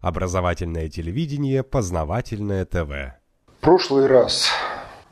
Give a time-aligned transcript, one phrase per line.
[0.00, 3.16] Образовательное телевидение, познавательное ТВ.
[3.46, 4.48] В прошлый раз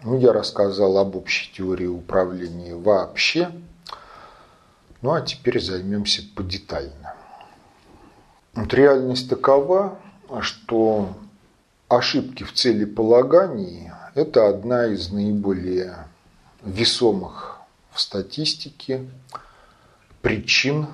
[0.04, 3.50] ну, я рассказал об общей теории управления вообще.
[5.02, 7.14] Ну а теперь займемся подетально.
[8.54, 9.98] Вот реальность такова,
[10.40, 11.16] что
[11.88, 16.06] ошибки в целеполагании– это одна из наиболее
[16.62, 17.58] весомых
[17.90, 19.08] в статистике
[20.22, 20.86] причин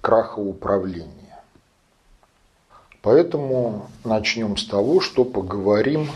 [0.00, 1.15] краха управления.
[3.06, 6.10] Поэтому начнем с того, что поговорим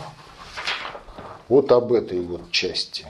[1.49, 3.07] вот об этой вот части,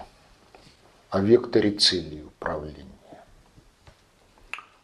[1.09, 2.85] о векторе цели управления,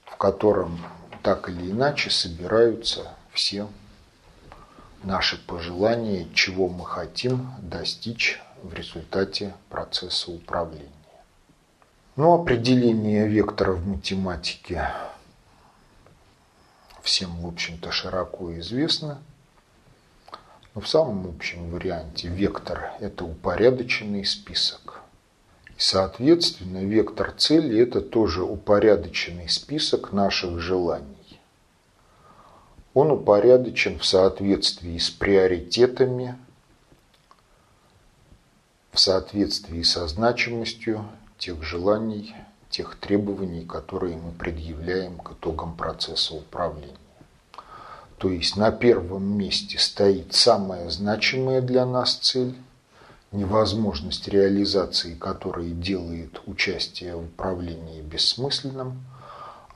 [0.07, 0.79] в котором
[1.23, 3.69] так или иначе собираются все
[5.03, 10.89] наши пожелания, чего мы хотим достичь в результате процесса управления.
[12.17, 14.91] Ну, определение вектора в математике
[17.07, 19.23] всем, в общем-то, широко известно.
[20.75, 25.01] Но в самом общем варианте вектор– это упорядоченный список.
[25.69, 31.41] И, соответственно, вектор цели– это тоже упорядоченный список наших желаний.
[32.93, 36.37] Он упорядочен в соответствии с приоритетами,
[38.91, 41.07] в соответствии со значимостью
[41.39, 42.35] тех желаний,
[42.71, 46.95] тех требований, которые мы предъявляем к итогам процесса управления.
[48.19, 52.55] То есть на первом месте стоит самая значимая для нас цель,
[53.33, 59.05] невозможность реализации которой делает участие в управлении бессмысленным–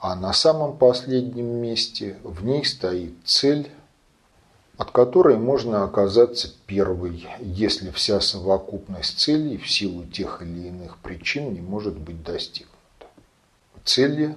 [0.01, 3.71] а на самом последнем месте в ней стоит цель,
[4.79, 11.53] от которой можно оказаться первой, если вся совокупность целей в силу тех или иных причин
[11.53, 12.80] не может быть достигнута.
[13.85, 14.37] Цели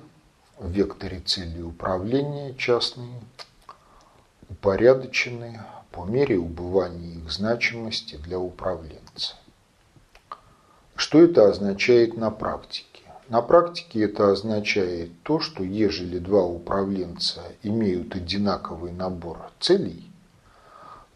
[0.58, 3.20] в векторе цели управления частные
[4.50, 5.60] упорядочены
[5.92, 9.36] по мере убывания их значимости для управленца.
[10.96, 13.04] Что это означает на практике?
[13.28, 20.10] На практике это означает то, что ежели два управленца имеют одинаковый набор целей,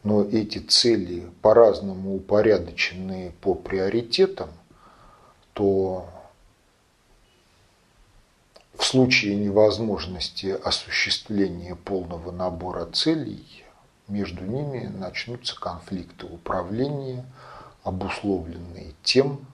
[0.03, 4.49] но эти цели по-разному упорядочены по приоритетам,
[5.53, 6.09] то
[8.77, 13.65] в случае невозможности осуществления полного набора целей
[14.07, 17.25] между ними начнутся конфликты управления,
[17.83, 19.45] обусловленные тем,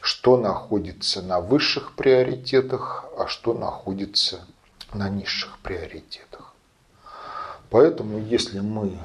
[0.00, 4.40] что находится на высших приоритетах, а что находится
[4.92, 6.54] на низших приоритетах.
[7.70, 8.98] Поэтому, если мы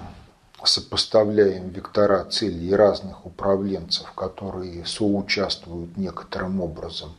[0.63, 7.13] сопоставляем вектора целей разных управленцев, которые соучаствуют некоторым образом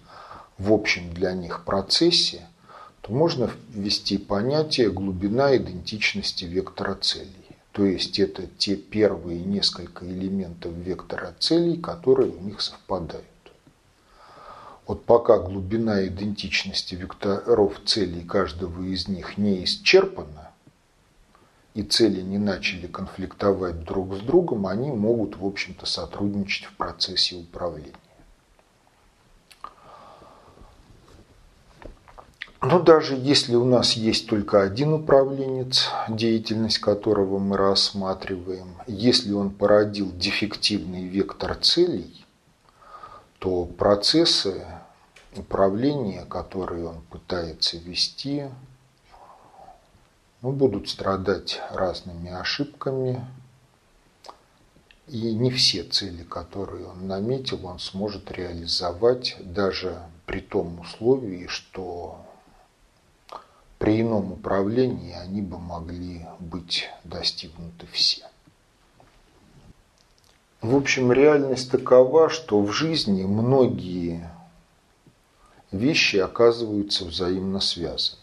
[0.58, 2.46] в общем для них процессе,
[3.00, 7.30] то можно ввести понятие глубина идентичности вектора целей.
[7.72, 13.24] То есть это те первые несколько элементов вектора целей, которые у них совпадают.
[14.86, 20.50] Вот пока глубина идентичности векторов целей каждого из них не исчерпана,
[21.74, 27.36] и цели не начали конфликтовать друг с другом, они могут, в общем-то, сотрудничать в процессе
[27.36, 27.92] управления.
[32.62, 39.50] Но даже если у нас есть только один управленец, деятельность которого мы рассматриваем, если он
[39.50, 42.24] породил дефективный вектор целей,
[43.38, 44.64] то процессы
[45.36, 48.44] управления, которые он пытается вести,
[50.40, 53.24] ну, будут страдать разными ошибками,
[55.06, 62.23] и не все цели, которые он наметил, он сможет реализовать даже при том условии, что
[63.84, 68.26] при ином управлении они бы могли быть достигнуты все.
[70.62, 74.30] В общем, реальность такова, что в жизни многие
[75.70, 78.22] вещи оказываются взаимно связаны.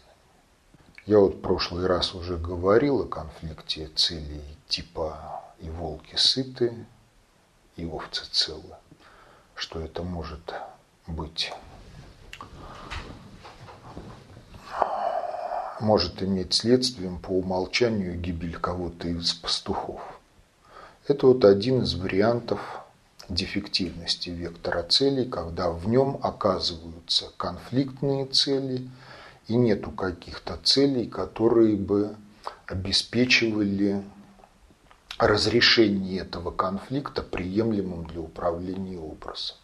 [1.05, 6.73] Я вот в прошлый раз уже говорил о конфликте целей типа и волки сыты,
[7.75, 8.77] и овцы целы,
[9.53, 10.55] что это может
[11.05, 11.53] быть
[15.81, 20.01] может иметь следствием по умолчанию гибель кого-то из пастухов.
[21.07, 22.61] Это вот один из вариантов
[23.27, 28.89] дефективности вектора целей, когда в нем оказываются конфликтные цели
[29.47, 32.15] и нету каких-то целей, которые бы
[32.67, 34.03] обеспечивали
[35.17, 39.57] разрешение этого конфликта приемлемым для управления образом.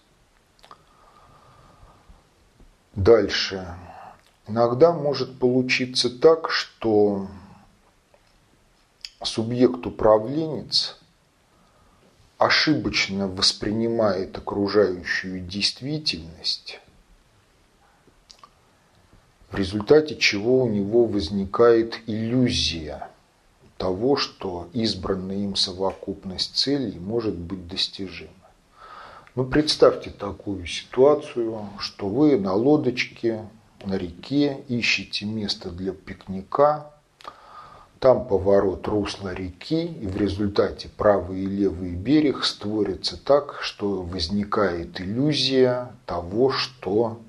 [2.95, 3.75] Дальше.
[4.47, 7.27] Иногда может получиться так, что
[9.21, 10.97] субъект-управленец
[12.37, 16.79] ошибочно воспринимает окружающую действительность,
[19.49, 23.09] в результате чего у него возникает иллюзия
[23.77, 28.31] того, что избранная им совокупность целей может быть достижима.
[29.35, 33.47] Ну, представьте такую ситуацию, что вы на лодочке,
[33.85, 36.91] на реке ищете место для пикника,
[37.99, 45.01] там поворот русла реки, и в результате правый и левый берег створятся так, что возникает
[45.01, 47.19] иллюзия того, что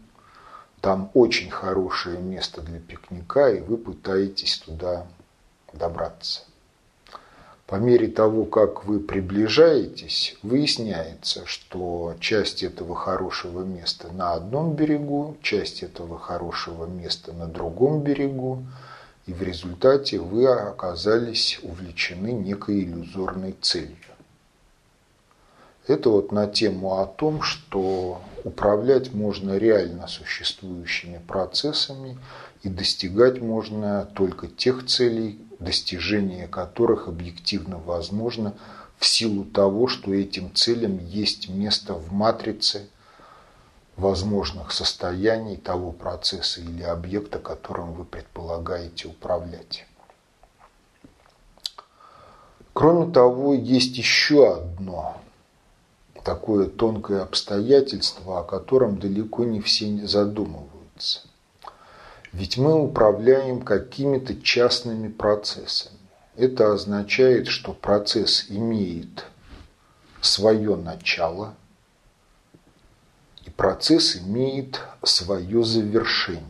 [0.81, 5.07] там очень хорошее место для пикника, и вы пытаетесь туда
[5.73, 6.43] добраться.
[7.69, 15.37] По мере того, как вы приближаетесь, выясняется, что часть этого хорошего места на одном берегу,
[15.43, 18.65] часть этого хорошего места на другом берегу,
[19.27, 23.99] и в результате вы оказались увлечены некой иллюзорной целью.
[25.87, 32.17] Это вот на тему о том, что управлять можно реально существующими процессами
[32.63, 38.55] и достигать можно только тех целей, достижение которых объективно возможно
[38.99, 42.89] в силу того, что этим целям есть место в матрице
[43.97, 49.87] возможных состояний того процесса или объекта, которым вы предполагаете управлять.
[52.73, 55.21] Кроме того, есть еще одно
[56.25, 61.28] такое тонкое обстоятельство, о котором далеко не все задумываются.
[62.33, 65.97] Ведь мы управляем какими-то частными процессами.
[66.37, 69.25] Это означает, что процесс имеет
[70.21, 71.55] свое начало,
[73.45, 76.45] и процесс имеет свое завершение.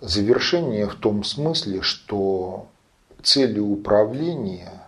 [0.00, 2.68] Завершение в том смысле, что
[3.22, 4.82] цели управления,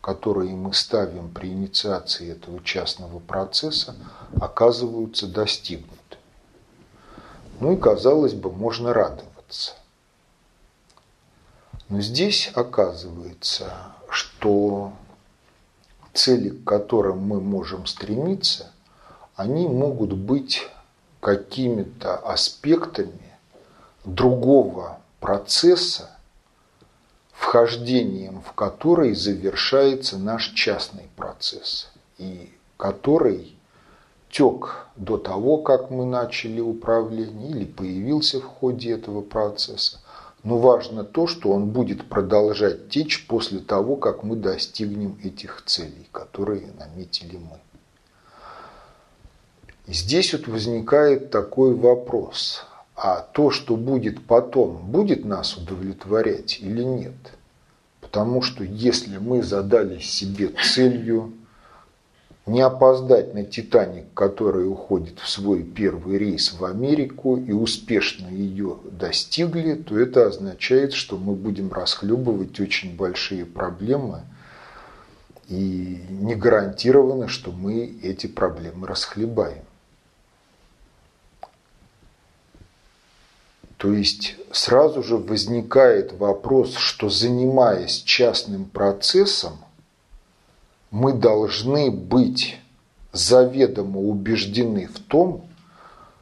[0.00, 3.94] которые мы ставим при инициации этого частного процесса,
[4.40, 6.03] оказываются достигнуты.
[7.60, 9.74] Ну и, казалось бы, можно радоваться.
[11.88, 13.72] Но здесь оказывается,
[14.08, 14.92] что
[16.12, 18.70] цели, к которым мы можем стремиться,
[19.36, 20.68] они могут быть
[21.20, 23.32] какими-то аспектами
[24.04, 26.10] другого процесса,
[27.32, 33.53] вхождением в который завершается наш частный процесс, и который
[34.34, 40.00] тек до того, как мы начали управление, или появился в ходе этого процесса.
[40.42, 46.08] Но важно то, что он будет продолжать течь после того, как мы достигнем этих целей,
[46.10, 47.58] которые наметили мы.
[49.86, 52.64] И здесь вот возникает такой вопрос.
[52.96, 57.14] А то, что будет потом, будет нас удовлетворять или нет?
[58.00, 61.32] Потому что если мы задали себе целью
[62.46, 68.76] не опоздать на «Титаник», который уходит в свой первый рейс в Америку и успешно ее
[68.90, 74.22] достигли, то это означает, что мы будем расхлебывать очень большие проблемы
[75.48, 79.64] и не гарантировано, что мы эти проблемы расхлебаем.
[83.78, 89.63] То есть сразу же возникает вопрос, что занимаясь частным процессом,
[90.94, 92.56] мы должны быть
[93.12, 95.44] заведомо убеждены в том,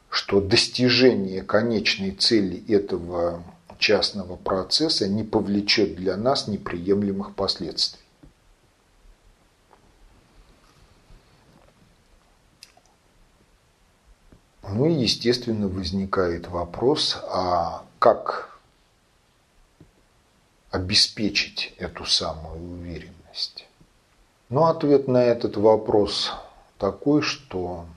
[0.09, 3.43] что достижение конечной цели этого
[3.77, 8.01] частного процесса не повлечет для нас неприемлемых последствий.
[14.63, 18.59] Ну и, естественно, возникает вопрос, а как
[20.71, 23.67] обеспечить эту самую уверенность?
[24.53, 26.31] Но ответ на этот вопрос
[26.77, 27.87] такой, что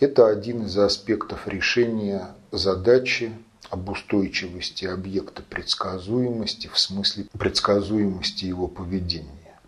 [0.00, 3.30] это один из аспектов решения задачи
[3.68, 9.60] об устойчивости объекта предсказуемости в смысле предсказуемости его поведения.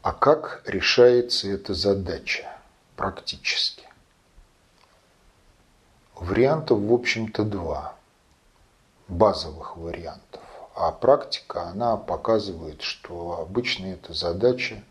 [0.00, 2.50] А как решается эта задача
[2.96, 3.86] практически?
[6.14, 7.94] Вариантов, в общем-то, два.
[9.08, 10.41] Базовых вариантов.
[10.74, 14.82] А практика, она показывает, что обычно эта задача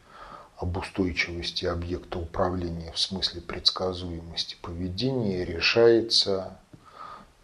[0.57, 6.59] об устойчивости объекта управления в смысле предсказуемости поведения решается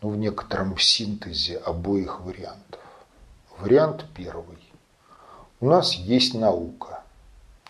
[0.01, 2.79] ну, в некотором синтезе обоих вариантов.
[3.57, 4.59] Вариант первый.
[5.59, 7.01] У нас есть наука,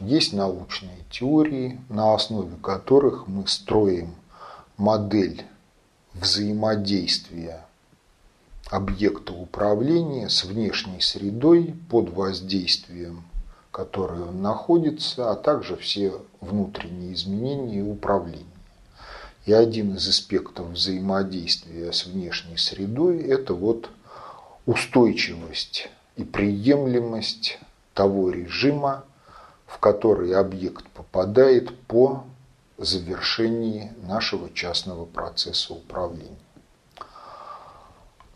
[0.02, 4.14] есть научные теории, на основе которых мы строим
[4.76, 5.46] модель
[6.14, 7.67] взаимодействия
[8.70, 13.24] объекта управления с внешней средой под воздействием
[13.78, 18.46] которой он находится, а также все внутренние изменения и управления.
[19.46, 23.92] И один из аспектов взаимодействия с внешней средой– это вот
[24.66, 27.60] устойчивость и приемлемость
[27.94, 29.04] того режима,
[29.68, 32.24] в который объект попадает по
[32.80, 36.36] завершении нашего частного процесса управления.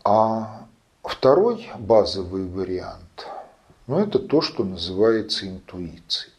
[0.04, 0.66] А
[1.02, 3.26] второй базовый вариант–
[3.86, 6.32] ну, это то, что называется интуицией.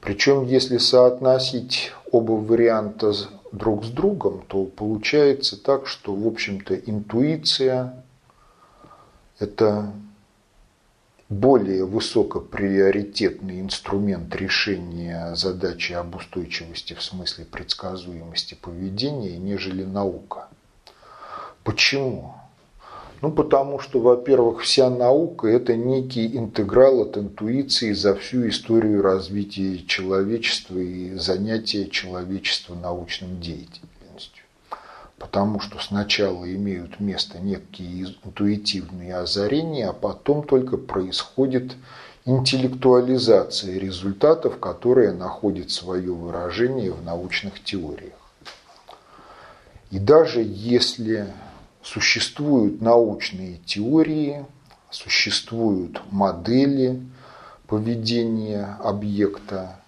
[0.00, 3.12] Причем, если соотносить оба варианта
[3.52, 8.04] друг с другом, то получается так, что, в общем-то, интуиция–
[9.38, 9.92] это
[11.28, 20.48] более высокоприоритетный инструмент решения задачи об устойчивости в смысле предсказуемости поведения, нежели наука.
[21.64, 22.34] Почему?
[23.20, 29.78] Ну, потому что, во-первых, вся наука– это некий интеграл от интуиции за всю историю развития
[29.78, 34.44] человечества и занятия человечества научным деятельностью.
[35.18, 41.72] Потому что сначала имеют место некие интуитивные озарения, а потом только происходит
[42.24, 48.12] интеллектуализация результатов, которые находят свое выражение в научных теориях.
[49.90, 51.26] И даже если
[51.90, 54.44] Существуют научные теории,
[54.90, 57.02] существуют модели
[57.66, 59.80] поведения объекта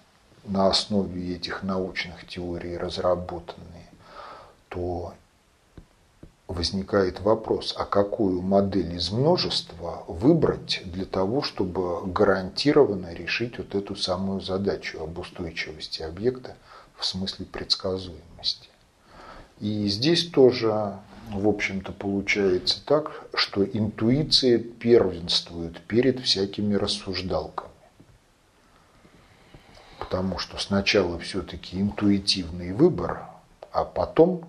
[0.43, 3.85] на основе этих научных теорий разработанные,
[4.69, 5.13] то
[6.47, 13.95] возникает вопрос, а какую модель из множества выбрать для того, чтобы гарантированно решить вот эту
[13.95, 16.55] самую задачу об устойчивости объекта
[16.95, 18.69] в смысле предсказуемости.
[19.59, 20.97] И здесь тоже
[21.39, 27.69] в общем-то, получается так, что интуиция первенствует перед всякими рассуждалками.
[29.99, 33.25] Потому что сначала все-таки интуитивный выбор,
[33.71, 34.47] а потом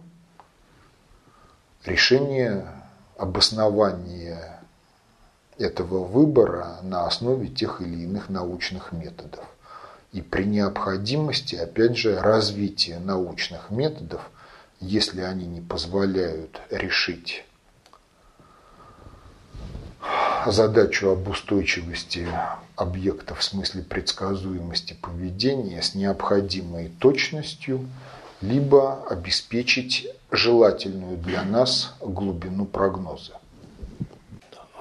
[1.85, 2.67] решение
[3.17, 4.61] обоснования
[5.59, 9.45] этого выбора на основе тех или иных научных методов.
[10.13, 14.31] И при необходимости, опять же, развития научных методов–
[14.83, 17.45] если они не позволяют решить
[20.45, 22.27] задачу об устойчивости
[22.75, 27.87] объекта в смысле предсказуемости поведения с необходимой точностью,
[28.41, 33.39] либо обеспечить желательную для нас глубину прогноза.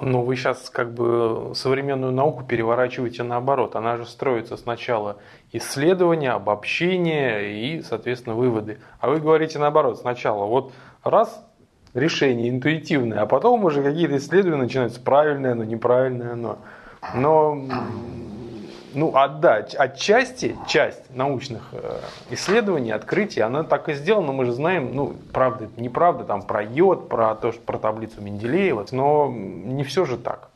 [0.01, 3.75] Но вы сейчас как бы современную науку переворачиваете наоборот.
[3.75, 5.17] Она же строится сначала
[5.51, 8.79] исследования, обобщения и, соответственно, выводы.
[8.99, 9.99] А вы говорите наоборот.
[9.99, 11.45] Сначала вот раз
[11.93, 16.57] решение интуитивное, а потом уже какие-то исследования начинаются, правильное оно, неправильное оно.
[17.13, 17.65] Но
[18.93, 24.93] ну, отдать отчасти, часть научных э, исследований, открытий, она так и сделана, мы же знаем,
[24.93, 29.83] ну, правда, это неправда, там, про йод, про, то, что, про таблицу Менделеева, но не
[29.83, 30.49] все же так.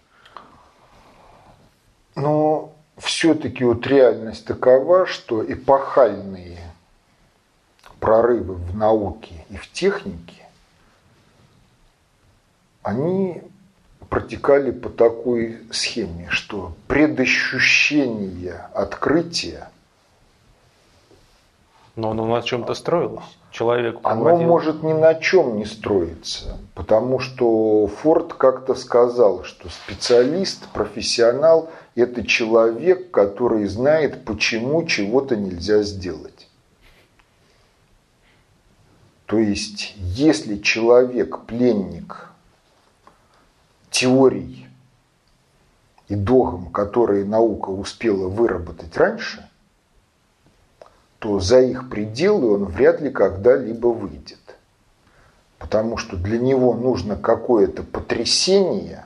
[2.16, 6.60] Но все-таки вот реальность такова, что эпохальные
[8.00, 10.46] прорывы в науке и в технике,
[12.84, 13.42] они
[14.10, 19.70] протекали по такой схеме, что предощущение открытия
[21.96, 23.24] но оно на чем-то строилось.
[23.52, 24.28] Человек проводил...
[24.28, 31.70] Оно может ни на чем не строиться, потому что Форд как-то сказал, что специалист, профессионал–
[31.96, 36.48] это человек, который знает, почему чего-то нельзя сделать.
[39.26, 42.30] То есть, если человек пленник
[43.90, 44.68] теорий
[46.10, 49.50] и догм, которые наука успела выработать раньше,
[51.20, 54.38] то за их пределы он вряд ли когда-либо выйдет.
[55.58, 59.06] Потому что для него нужно какое-то потрясение,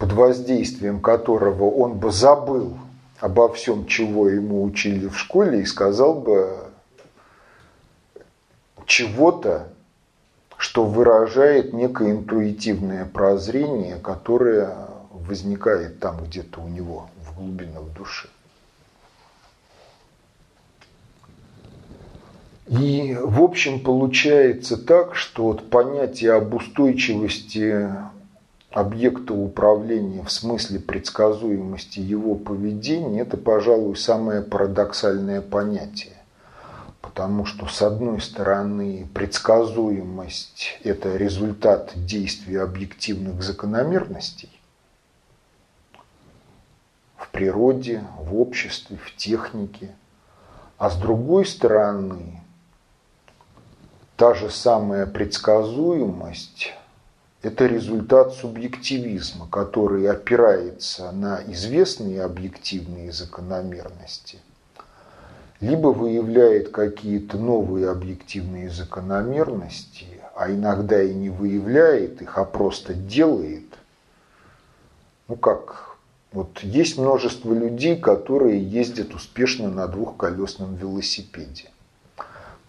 [0.00, 2.78] под воздействием которого он бы забыл
[3.18, 6.56] обо всем, чего ему учили в школе, и сказал бы
[8.86, 9.68] чего-то,
[10.56, 14.74] что выражает некое интуитивное прозрение, которое
[15.10, 18.30] возникает там где-то у него в глубинах души.
[22.68, 27.86] И, в общем, получается так, что вот понятие об устойчивости
[28.70, 36.14] объекта управления в смысле предсказуемости его поведения– это, пожалуй, самое парадоксальное понятие.
[37.00, 44.50] Потому что, с одной стороны, предсказуемость– это результат действия объективных закономерностей
[47.16, 49.90] в природе, в обществе, в технике.
[50.78, 52.40] А с другой стороны,
[54.16, 56.74] та же самая предсказуемость–
[57.42, 64.38] это результат субъективизма, который опирается на известные объективные закономерности–
[65.60, 73.66] либо выявляет какие-то новые объективные закономерности, а иногда и не выявляет их, а просто делает.
[75.28, 75.98] Ну как,
[76.32, 81.70] вот есть множество людей, которые ездят успешно на двухколесном велосипеде.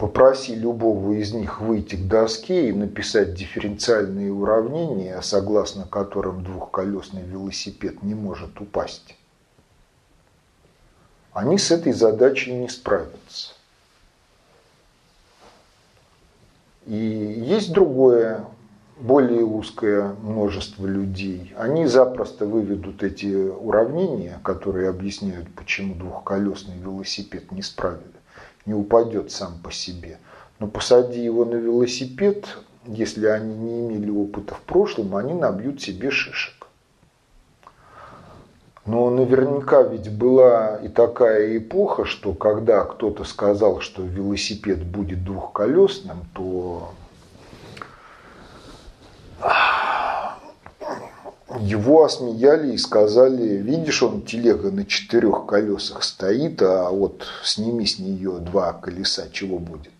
[0.02, 8.02] Попроси любого из них выйти к доске и написать дифференциальные уравнения, согласно которым двухколесный велосипед
[8.02, 9.16] не может упасть
[11.32, 13.54] они с этой задачей не справятся.
[16.86, 18.44] И есть другое,
[18.98, 21.54] более узкое множество людей.
[21.56, 28.02] Они запросто выведут эти уравнения, которые объясняют, почему двухколесный велосипед не справили,
[28.66, 30.18] не упадет сам по себе.
[30.58, 32.46] Но посади его на велосипед,
[32.86, 36.66] если они не имели опыта в прошлом, они набьют себе шишек.
[38.84, 46.26] Но наверняка ведь была и такая эпоха, что когда кто-то сказал, что велосипед будет двухколесным,
[46.34, 46.92] то
[51.60, 57.98] его осмеяли и сказали, видишь, он телега на четырех колесах стоит, а вот сними с
[57.98, 59.90] нее два колеса, чего будет?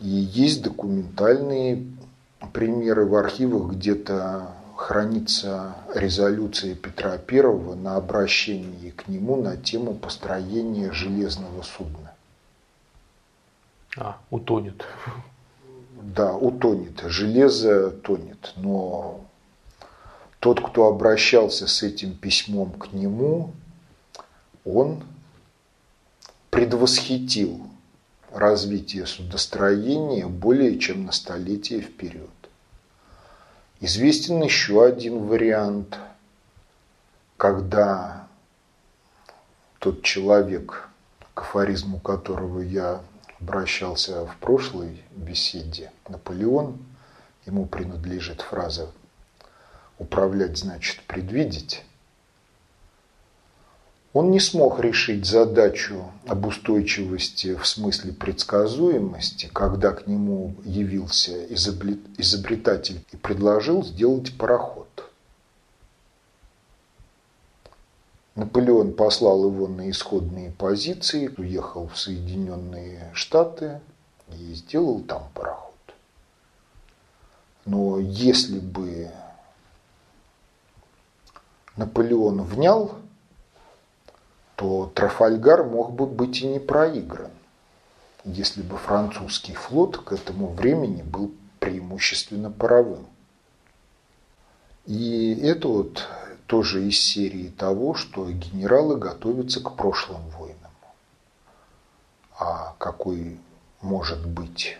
[0.00, 1.86] И есть документальные
[2.52, 10.90] примеры в архивах где-то хранится резолюция Петра I на обращении к нему на тему построения
[10.90, 12.14] железного судна.
[13.96, 14.84] А, утонет.
[16.02, 17.00] Да, утонет.
[17.06, 18.52] Железо тонет.
[18.56, 19.20] Но
[20.38, 23.52] тот, кто обращался с этим письмом к нему,
[24.64, 25.04] он
[26.50, 27.66] предвосхитил
[28.32, 32.30] развитие судостроения более чем на столетие вперед.
[33.80, 35.98] Известен еще один вариант,
[37.36, 38.26] когда
[39.78, 40.88] тот человек,
[41.34, 43.02] к афоризму которого я
[43.40, 46.78] обращался в прошлой беседе, Наполеон,
[47.46, 48.90] ему принадлежит фраза
[49.98, 51.84] «управлять значит предвидеть»,
[54.12, 63.04] он не смог решить задачу об устойчивости в смысле предсказуемости, когда к нему явился изобретатель
[63.12, 64.88] и предложил сделать пароход.
[68.34, 73.80] Наполеон послал его на исходные позиции, уехал в Соединенные Штаты
[74.32, 75.74] и сделал там пароход.
[77.64, 79.10] Но если бы
[81.76, 83.00] Наполеон внял
[84.60, 87.30] то Трафальгар мог бы быть и не проигран,
[88.24, 93.06] если бы французский флот к этому времени был преимущественно паровым.
[94.84, 96.06] И это вот
[96.50, 100.72] тоже из серии того, что генералы готовятся к прошлым войнам.
[102.36, 103.38] А какой
[103.80, 104.76] может быть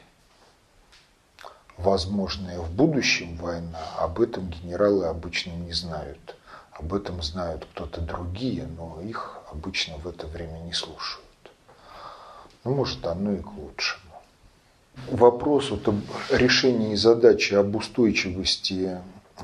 [1.76, 6.34] возможная в будущем война, об этом генералы обычно не знают.
[6.72, 11.24] Об этом знают кто-то другие, но их обычно в это время не слушают.
[12.64, 14.12] Ну, может, оно и к лучшему.
[15.08, 18.98] Вопрос вот об решении задачи об устойчивости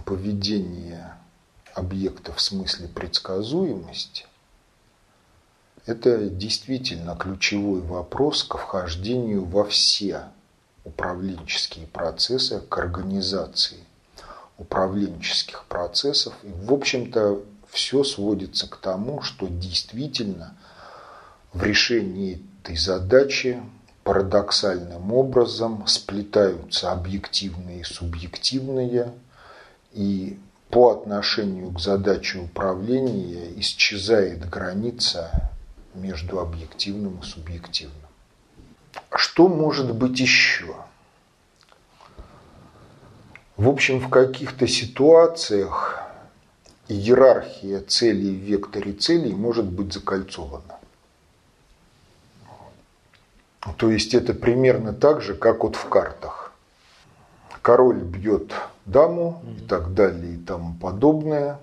[0.05, 1.16] поведения
[1.77, 4.27] объекта в смысле предсказуемости–
[5.87, 10.25] это действительно ключевой вопрос к вхождению во все
[10.85, 13.79] управленческие процессы, к организации
[14.59, 16.35] управленческих процессов.
[16.43, 20.57] И, в общем-то, все сводится к тому, что действительно
[21.53, 23.63] в решении этой задачи
[24.03, 29.13] парадоксальным образом сплетаются объективные и субъективные,
[29.93, 30.39] и
[30.71, 35.51] по отношению к задаче управления исчезает граница
[35.95, 37.97] между объективным и субъективным.
[39.15, 40.75] Что может быть еще?
[43.57, 46.03] В общем, в каких-то ситуациях
[46.89, 50.79] иерархия целей в векторе целей может быть закольцована.
[53.77, 56.53] То есть это примерно так же, как вот в картах.
[57.63, 58.53] Король бьет
[58.87, 61.61] даму и так далее и тому подобное.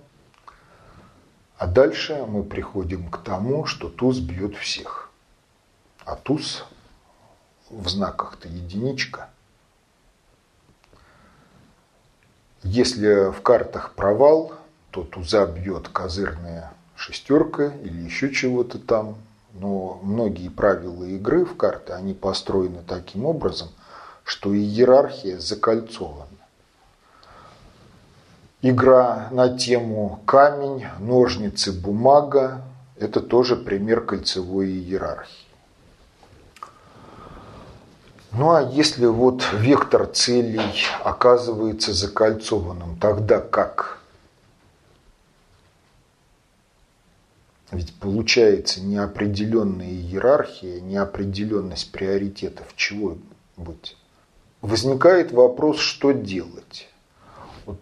[1.58, 5.10] А дальше мы приходим к тому, что туз бьет всех.
[6.06, 6.66] А туз
[7.70, 9.30] в знаках-то единичка.
[12.62, 14.54] Если в картах провал,
[14.92, 19.18] то туза бьет козырная шестерка или еще чего-то там.
[19.54, 23.70] Но многие правила игры в карты, они построены таким образом,
[24.24, 26.28] что иерархия закольцована.
[28.66, 32.62] Игра на тему камень, ножницы, бумага–
[32.98, 35.48] это тоже пример кольцевой иерархии.
[38.32, 44.00] Ну а если вот вектор целей оказывается закольцованным, тогда как?
[47.70, 53.18] Ведь получается неопределенная иерархия, неопределенность приоритетов чего
[53.58, 53.98] быть.
[54.62, 56.88] Возникает вопрос, что делать.
[57.66, 57.80] Вот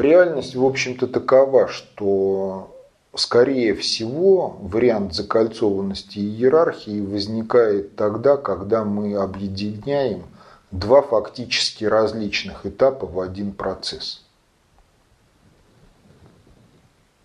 [0.00, 2.74] реальность, в общем-то, такова, что
[3.14, 10.24] скорее всего, вариант закольцованности иерархии возникает тогда, когда мы объединяем
[10.70, 14.22] два фактически различных этапа в один процесс.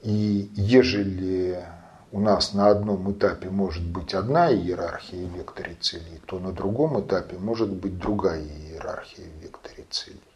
[0.01, 1.63] И ежели
[2.11, 6.99] у нас на одном этапе может быть одна иерархия в векторе целей, то на другом
[6.99, 10.30] этапе может быть другая иерархия в векторе целей.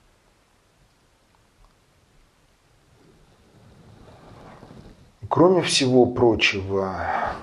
[5.29, 7.33] Кроме всего прочего,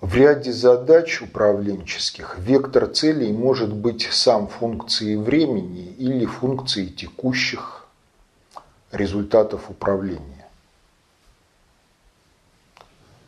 [0.00, 7.86] в ряде задач управленческих вектор целей может быть сам функцией времени или функцией текущих
[8.90, 10.46] результатов управления.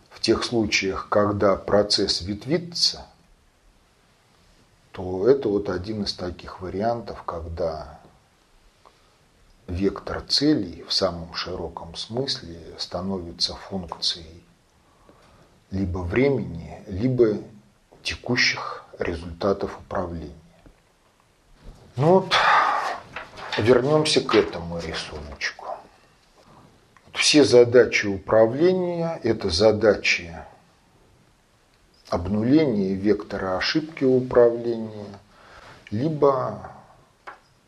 [0.08, 3.06] В тех случаях, когда процесс ветвится,
[4.92, 7.99] то это вот один из таких вариантов, когда
[9.70, 14.42] вектор целей в самом широком смысле становится функцией
[15.70, 17.38] либо времени, либо
[18.02, 20.34] текущих результатов управления.
[21.96, 22.34] Ну вот,
[23.56, 25.66] вернемся к этому рисуночку.
[27.12, 30.34] Все задачи управления– это задачи
[32.08, 35.18] обнуления вектора ошибки управления,
[35.90, 36.72] либо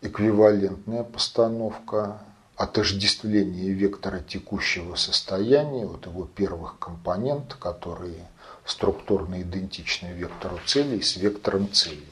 [0.03, 2.19] эквивалентная постановка,
[2.57, 8.29] отождествление вектора текущего состояния, вот его первых компонент, которые
[8.65, 12.07] структурно идентичны вектору целей с вектором целей.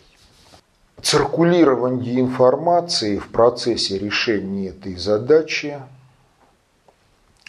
[1.03, 5.81] Циркулирование информации в процессе решения этой задачи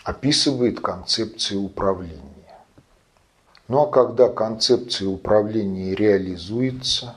[0.03, 2.21] описывает концепцию управления.
[3.67, 7.15] Ну а когда концепция управления реализуется,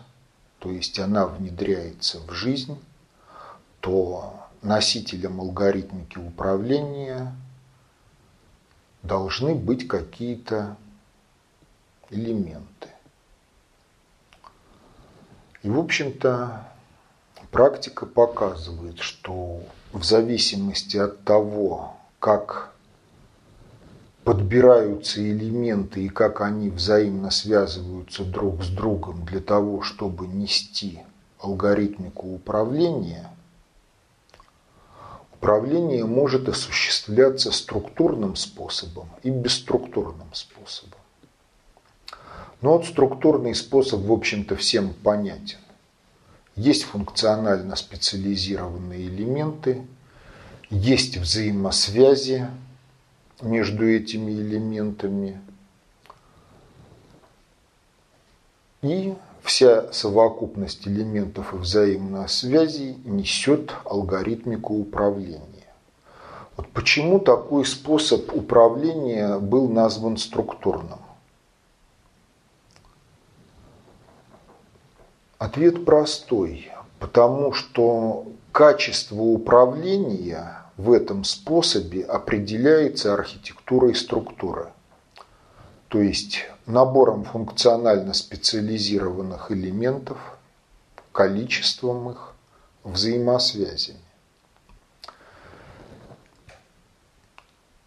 [0.58, 2.78] то есть она внедряется в жизнь,
[3.84, 7.36] то носителем алгоритмики управления
[9.02, 10.78] должны быть какие-то
[12.08, 12.88] элементы.
[15.62, 16.66] И, в общем-то,
[17.50, 19.60] практика показывает, что
[19.92, 22.72] в зависимости от того, как
[24.24, 31.02] подбираются элементы и как они взаимно связываются друг с другом для того, чтобы нести
[31.38, 33.30] алгоритмику управления–
[35.44, 40.98] Управление может осуществляться структурным способом и бесструктурным способом.
[42.62, 45.58] Но вот структурный способ, в общем-то, всем понятен.
[46.56, 49.86] Есть функционально специализированные элементы,
[50.70, 52.48] есть взаимосвязи
[53.42, 55.42] между этими элементами.
[58.80, 65.68] И Вся совокупность элементов и взаимосвязей несет алгоритмику управления.
[66.56, 70.98] Вот почему такой способ управления был назван структурным?
[75.36, 84.68] Ответ простой, потому что качество управления в этом способе определяется архитектурой структуры.
[85.88, 90.18] То есть набором функционально специализированных элементов,
[91.12, 92.34] количеством их,
[92.82, 93.98] взаимосвязями.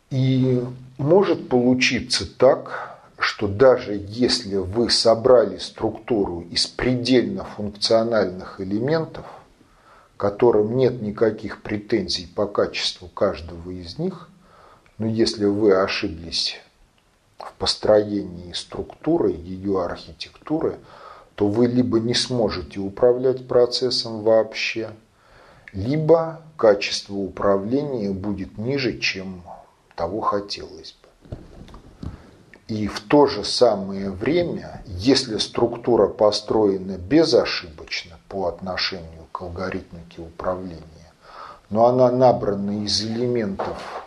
[0.10, 0.64] И
[0.98, 9.26] может получиться так, что даже если вы собрали структуру из предельно функциональных элементов,
[10.16, 14.30] которым нет никаких претензий по качеству каждого из них,
[14.98, 16.60] но если вы ошиблись
[17.38, 20.78] в построении структуры, ее архитектуры,
[21.36, 24.90] то вы либо не сможете управлять процессом вообще,
[25.72, 29.44] либо качество управления будет ниже, чем
[29.96, 31.08] того хотелось бы.
[32.68, 41.14] И в то же самое время, если структура построена безошибочно по отношению к алгоритмике управления,
[41.70, 44.07] но она набрана из элементов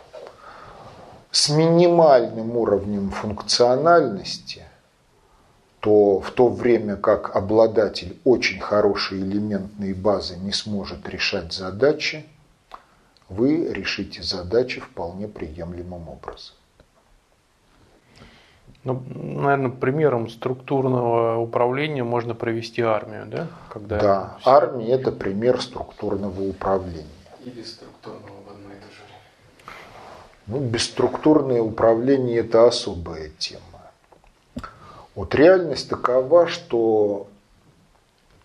[1.31, 4.63] с минимальным уровнем функциональности,
[5.79, 12.25] то в то время как обладатель очень хорошей элементной базы не сможет решать задачи,
[13.29, 16.55] вы решите задачи вполне приемлемым образом.
[18.83, 23.47] Ну, наверное, примером структурного управления можно провести армию, да?
[23.69, 24.49] Когда да, все...
[24.49, 27.05] армия– это пример структурного управления.
[27.45, 30.40] И бесструктурного в одно и то же время.
[30.51, 33.61] Ну, бесструктурное управление– это особая тема.
[35.15, 37.27] Вот реальность такова, что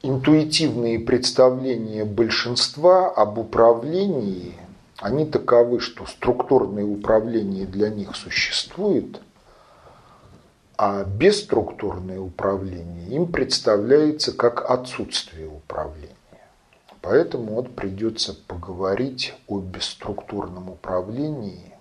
[0.03, 4.55] интуитивные представления большинства об управлении,
[4.99, 9.21] они таковы, что структурное управление для них существует–
[10.79, 16.13] а бесструктурное управление им представляется как отсутствие управления.
[17.01, 21.76] Поэтому вот придется поговорить о бесструктурном управлении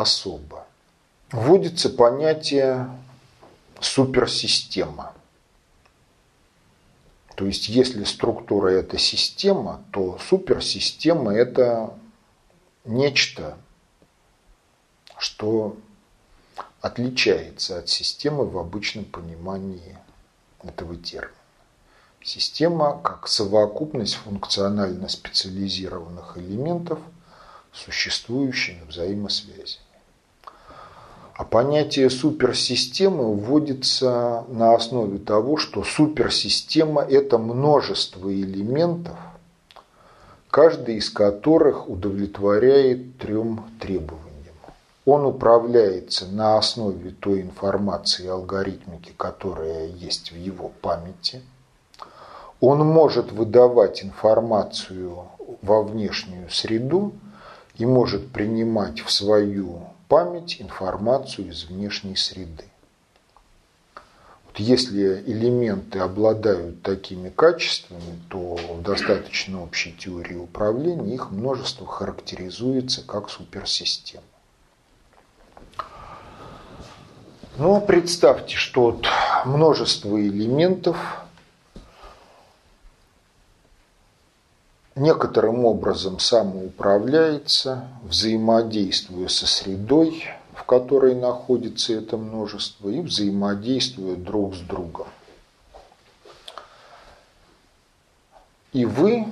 [0.00, 0.66] особо.
[1.32, 2.88] Вводится понятие
[3.80, 5.12] суперсистема.
[7.34, 11.94] То есть, если структура– это система, то суперсистема– это
[12.84, 13.58] нечто,
[15.18, 15.76] что
[16.80, 19.98] отличается от системы в обычном понимании
[20.62, 21.32] этого термина.
[22.22, 26.98] Система как совокупность функционально специализированных элементов,
[27.72, 29.78] существующими взаимосвязи.
[31.38, 39.16] А понятие суперсистемы вводится на основе того, что суперсистема– это множество элементов,
[40.50, 44.28] каждый из которых удовлетворяет трем требованиям
[45.08, 51.40] он управляется на основе той информации и алгоритмики, которая есть в его памяти.
[52.60, 55.24] Он может выдавать информацию
[55.62, 57.12] во внешнюю среду
[57.78, 62.64] и может принимать в свою память информацию из внешней среды.
[64.46, 73.02] Вот если элементы обладают такими качествами, то в достаточно общей теории управления их множество характеризуется
[73.06, 74.24] как суперсистема.
[77.58, 79.06] Но представьте, что вот
[79.44, 80.96] множество элементов
[84.98, 94.60] некоторым образом самоуправляется, взаимодействуя со средой, в которой находится это множество, и взаимодействуя друг с
[94.60, 95.08] другом.
[98.72, 99.26] И вы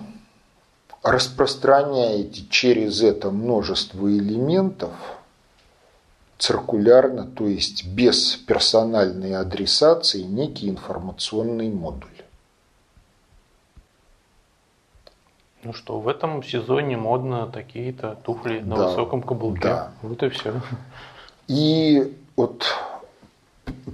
[1.03, 4.93] распространяете через это множество элементов–
[6.39, 12.11] циркулярно, то есть без персональной адресации, некий информационный модуль.
[15.67, 19.63] Ну что, в этом сезоне модно такие-то туфли на да, высоком каблуке.
[19.63, 19.91] Да.
[20.01, 20.61] Вот и все.
[21.49, 22.67] И вот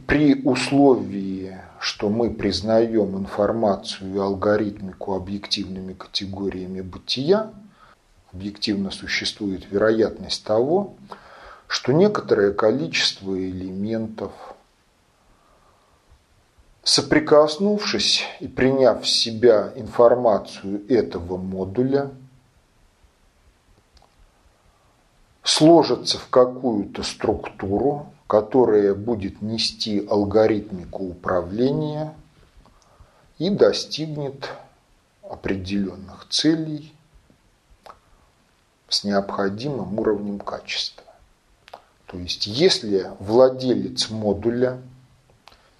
[0.06, 7.50] при условии, что мы признаем информацию и алгоритмику объективными категориями бытия,
[8.34, 10.92] объективно существует вероятность того,
[11.68, 14.32] что некоторое количество элементов,
[16.82, 22.10] соприкоснувшись и приняв в себя информацию этого модуля,
[25.42, 32.14] сложатся в какую-то структуру, которая будет нести алгоритмику управления
[33.38, 34.48] и достигнет
[35.22, 36.94] определенных целей
[38.88, 41.04] с необходимым уровнем качества.
[42.06, 44.80] То есть, если владелец модуля,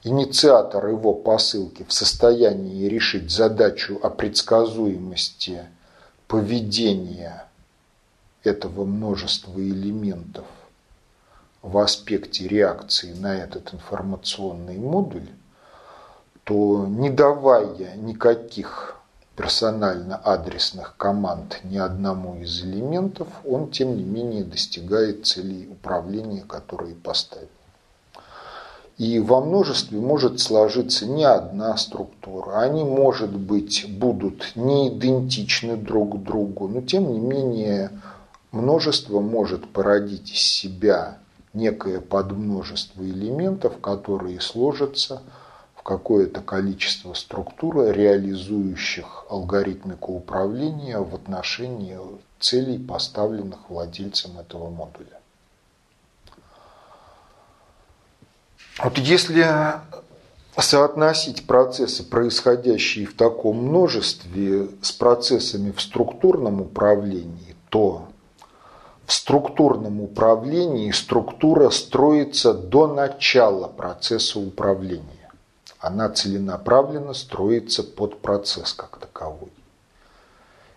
[0.05, 5.67] инициатор его посылки в состоянии решить задачу о предсказуемости
[6.27, 7.47] поведения
[8.43, 10.47] этого множества элементов
[11.63, 15.29] в аспекте реакции на этот информационный модуль,
[16.43, 18.97] то не давая никаких
[19.37, 27.49] персонально-адресных команд ни одному из элементов, он тем не менее достигает целей управления, которые поставил.
[28.99, 32.61] И во множестве может сложиться не одна структура.
[32.61, 37.91] Они, может быть, будут не идентичны друг другу, но тем не менее
[38.53, 41.19] множество может породить из себя
[41.55, 45.23] некое подмножество элементов, которые сложатся–
[45.83, 51.99] какое-то количество структур, реализующих алгоритмику управления в отношении
[52.39, 55.21] целей, поставленных владельцем этого модуля.
[58.83, 59.47] Вот если
[60.59, 68.09] соотносить процессы, происходящие в таком множестве, с процессами в структурном управлении, то
[69.07, 75.31] в структурном управлении структура строится до начала процесса управления.
[75.79, 79.53] Она целенаправленно строится под процесс как таковой.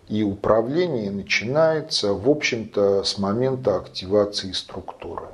[0.09, 5.25] И управление начинается, в общем-то, с момента активации структуры.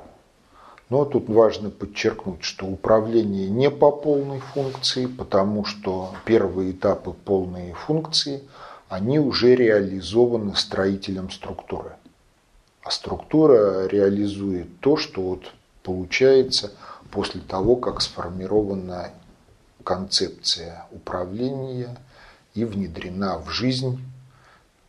[0.92, 7.72] Но тут важно подчеркнуть, что управление не по полной функции, потому что первые этапы полной
[7.72, 8.42] функции,
[8.90, 11.92] они уже реализованы строителем структуры.
[12.82, 16.72] А структура реализует то, что вот получается
[17.10, 19.12] после того, как сформирована
[19.84, 21.96] концепция управления
[22.52, 23.98] и внедрена в жизнь,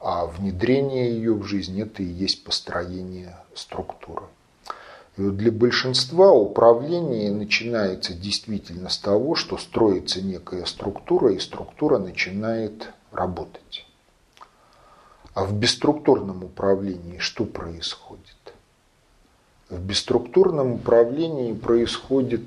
[0.02, 4.26] а внедрение ее в жизнь– это и есть построение структуры.
[5.16, 13.86] Для большинства управление начинается действительно с того, что строится некая структура, и структура начинает работать.
[15.36, 18.54] А в бесструктурном управлении что происходит?
[19.70, 22.46] В бесструктурном управлении происходит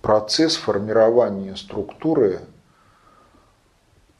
[0.00, 2.40] процесс формирования структуры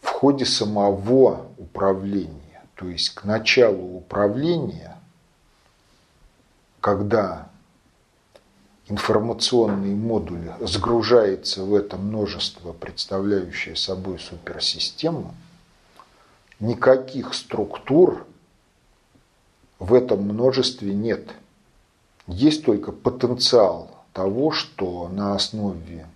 [0.02, 2.62] в ходе самого управления.
[2.74, 4.93] То есть к началу управления
[6.84, 7.48] когда
[8.88, 15.34] информационный модуль загружается в это множество, представляющее собой суперсистему,
[16.60, 18.26] никаких структур
[19.78, 21.26] в этом множестве нет.
[22.26, 26.06] Есть только потенциал того, что на основе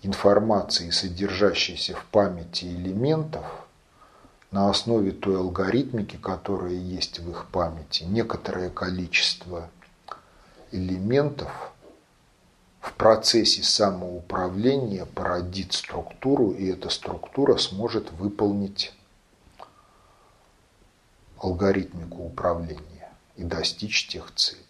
[0.00, 3.44] информации, содержащейся в памяти элементов–
[4.50, 9.70] на основе той алгоритмики, которая есть в их памяти, некоторое количество
[10.72, 11.72] элементов
[12.80, 18.92] в процессе самоуправления породит структуру, и эта структура сможет выполнить
[21.38, 24.64] алгоритмику управления и достичь тех целей.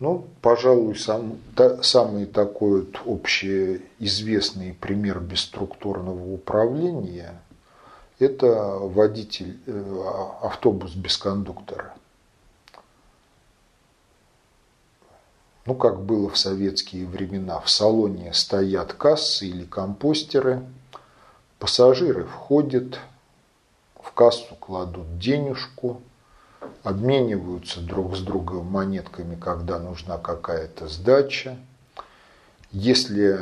[0.00, 7.40] Ну, пожалуй, сам, та, самый такой вот общеизвестный пример бесструктурного управления–
[8.18, 11.94] это водитель, э, автобус без кондуктора.
[15.66, 20.62] Ну, как было в советские времена, в салоне стоят кассы или компостеры,
[21.58, 22.98] пассажиры входят,
[24.02, 26.00] в кассу кладут денежку,
[26.82, 31.58] обмениваются друг с другом монетками, когда нужна какая-то сдача.
[32.70, 33.38] Если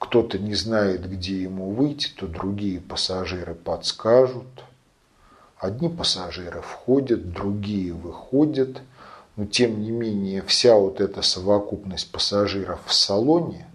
[0.00, 4.64] кто-то не знает, где ему выйти, то другие пассажиры подскажут.
[5.58, 8.80] Одни пассажиры входят, другие выходят.
[9.36, 13.68] Но тем не менее вся вот эта совокупность пассажиров в салоне,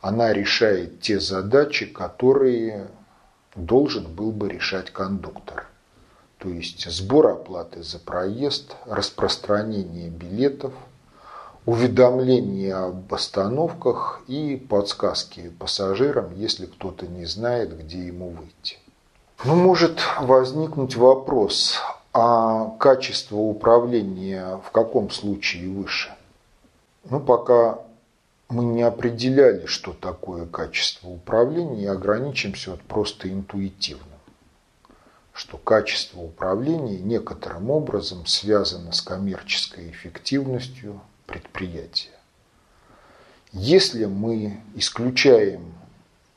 [0.00, 2.86] она решает те задачи, которые
[3.56, 5.66] должен был бы решать кондуктор.
[6.38, 10.72] То есть сбор оплаты за проезд, распространение билетов–
[11.66, 18.78] уведомления об остановках и подсказки пассажирам, если кто-то не знает, где ему выйти.
[19.44, 21.80] Ну, может возникнуть вопрос,
[22.12, 26.14] а качество управления в каком случае выше?
[27.08, 27.78] Ну, пока
[28.48, 34.08] мы не определяли, что такое качество управления, и ограничимся вот просто интуитивным
[35.34, 42.10] что качество управления некоторым образом связано с коммерческой эффективностью, предприятия.
[43.52, 45.74] Если мы исключаем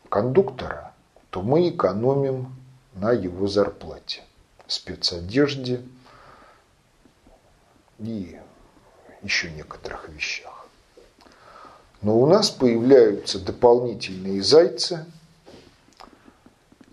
[0.10, 0.94] кондуктора,
[1.30, 2.56] то мы экономим
[2.94, 4.24] на его зарплате,
[4.68, 5.82] спецодежде
[8.00, 8.40] и
[9.24, 10.68] еще некоторых вещах.
[12.02, 15.06] Но у нас появляются дополнительные зайцы,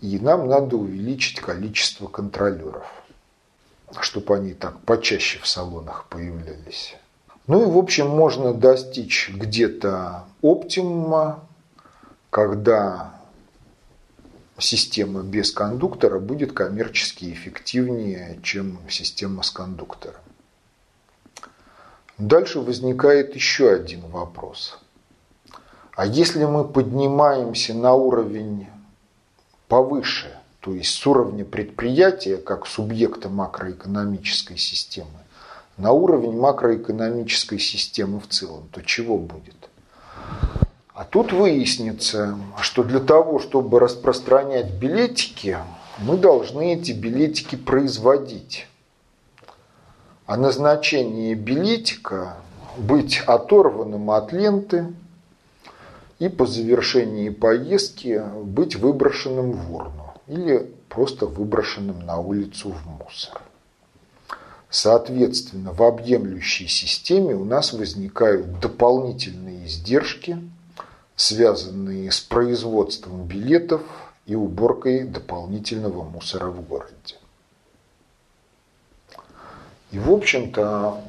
[0.01, 2.85] и нам надо увеличить количество контролеров,
[4.01, 6.95] чтобы они так почаще в салонах появлялись.
[7.47, 11.47] Ну и, в общем, можно достичь где-то оптимума,
[12.31, 13.21] когда
[14.57, 20.21] система без кондуктора будет коммерчески эффективнее, чем система с кондуктором.
[22.17, 24.79] Дальше возникает еще один вопрос.
[25.95, 28.67] А если мы поднимаемся на уровень
[29.67, 35.24] повыше, то есть с уровня предприятия, как субъекта макроэкономической системы,
[35.77, 39.69] на уровень макроэкономической системы в целом, то чего будет?
[40.93, 45.57] А тут выяснится, что для того, чтобы распространять билетики,
[45.99, 48.67] мы должны эти билетики производить.
[50.25, 52.37] А назначение билетика
[52.77, 54.87] быть оторванным от ленты
[56.19, 63.41] и по завершении поездки быть выброшенным в урну или просто выброшенным на улицу в мусор.
[64.75, 70.37] Соответственно, в объемлющей системе у нас возникают дополнительные издержки,
[71.15, 73.83] связанные с производством билетов
[74.25, 77.15] и уборкой дополнительного мусора в городе.
[79.93, 81.01] И, в общем-то,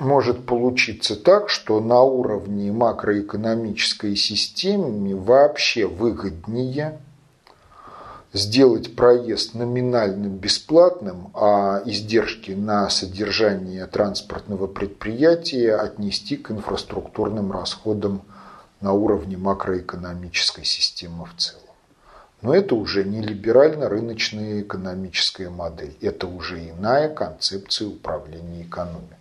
[0.00, 6.98] может получиться так, что на уровне макроэкономической системы вообще выгоднее
[8.32, 18.22] сделать проезд номинально бесплатным, а издержки на содержание транспортного предприятия отнести к инфраструктурным расходам
[18.80, 21.62] на уровне макроэкономической системы в целом.
[22.42, 29.16] Но это уже не либерально-рыночная экономическая модель, это уже иная концепция управления экономикой.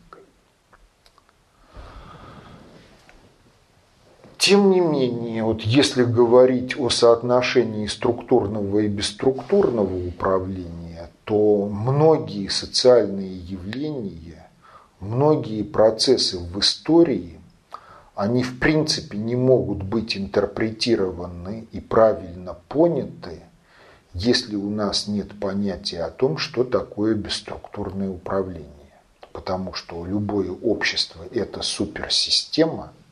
[4.46, 13.38] Тем не менее, вот если говорить о соотношении структурного и бесструктурного управления, то многие социальные
[13.38, 14.48] явления,
[15.00, 17.40] многие процессы в истории,
[18.14, 23.40] они в принципе не могут быть интерпретированы и правильно поняты,
[24.14, 28.70] если у нас нет понятия о том, что такое бесструктурное управление.
[29.34, 32.94] Потому что любое общество– это суперсистема–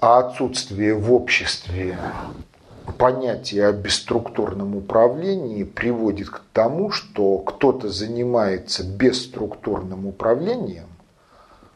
[0.00, 1.98] а отсутствие в обществе
[2.98, 10.88] понятия о бесструктурном управлении приводит к тому, что кто-то занимается бесструктурным управлением,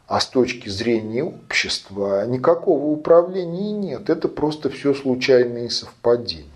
[0.07, 4.09] а с точки зрения общества никакого управления нет.
[4.09, 6.49] Это просто все случайные совпадения.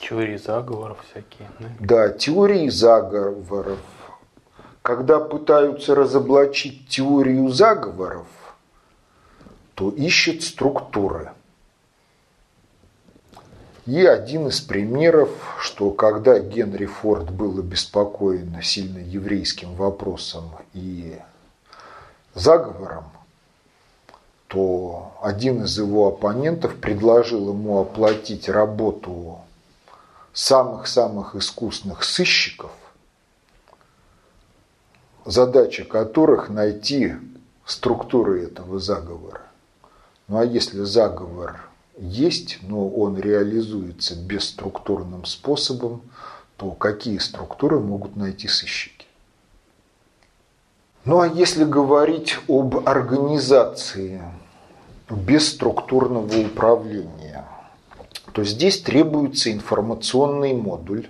[0.00, 1.48] Теории заговоров всякие.
[1.58, 3.78] Да, да теории заговоров.
[4.82, 8.26] Когда пытаются разоблачить теорию заговоров,
[9.80, 11.32] то ищет структуры.
[13.86, 21.18] И один из примеров, что когда Генри Форд был обеспокоен сильно еврейским вопросом и
[22.34, 23.04] заговором,
[24.48, 29.38] то один из его оппонентов предложил ему оплатить работу
[30.34, 32.72] самых-самых искусных сыщиков,
[35.24, 37.14] задача которых найти
[37.64, 39.49] структуры этого заговора.
[40.30, 41.60] Ну а если заговор
[41.98, 46.02] есть, но он реализуется бесструктурным способом,
[46.56, 49.06] то какие структуры могут найти сыщики?
[51.04, 54.22] Ну а если говорить об организации
[55.10, 57.44] бесструктурного управления,
[58.32, 61.08] то здесь требуется информационный модуль,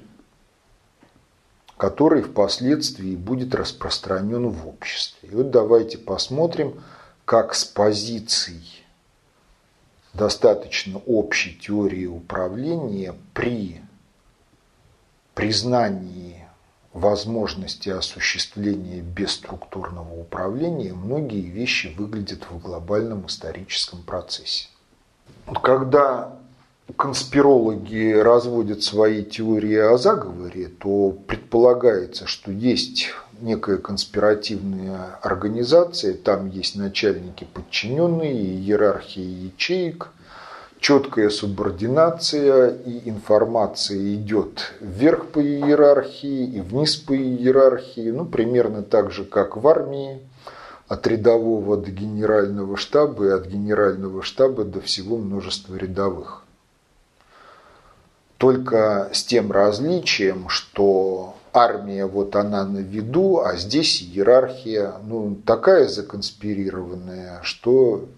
[1.77, 5.29] который впоследствии будет распространен в обществе.
[5.29, 6.83] И вот давайте посмотрим,
[7.27, 8.80] как с позиций
[10.15, 13.81] достаточно общей теории управления при
[15.35, 16.45] признании
[16.93, 24.69] возможности осуществления бесструктурного управления многие вещи выглядят в глобальном историческом процессе.
[25.63, 26.37] Когда
[26.97, 36.77] конспирологи разводят свои теории о заговоре, то предполагается, что есть некая конспиративная организация, там есть
[36.77, 40.09] начальники подчиненные, иерархия ячеек,
[40.81, 49.13] четкая субординация, и информация идет вверх по иерархии и вниз по иерархии, ну, примерно так
[49.13, 50.21] же, как в армии,
[50.89, 56.43] от рядового до генерального штаба и от генерального штаба до всего множества рядовых.
[58.39, 65.89] Только с тем различием, что армия вот она на виду, а здесь иерархия ну, такая
[65.89, 68.09] законспирированная, что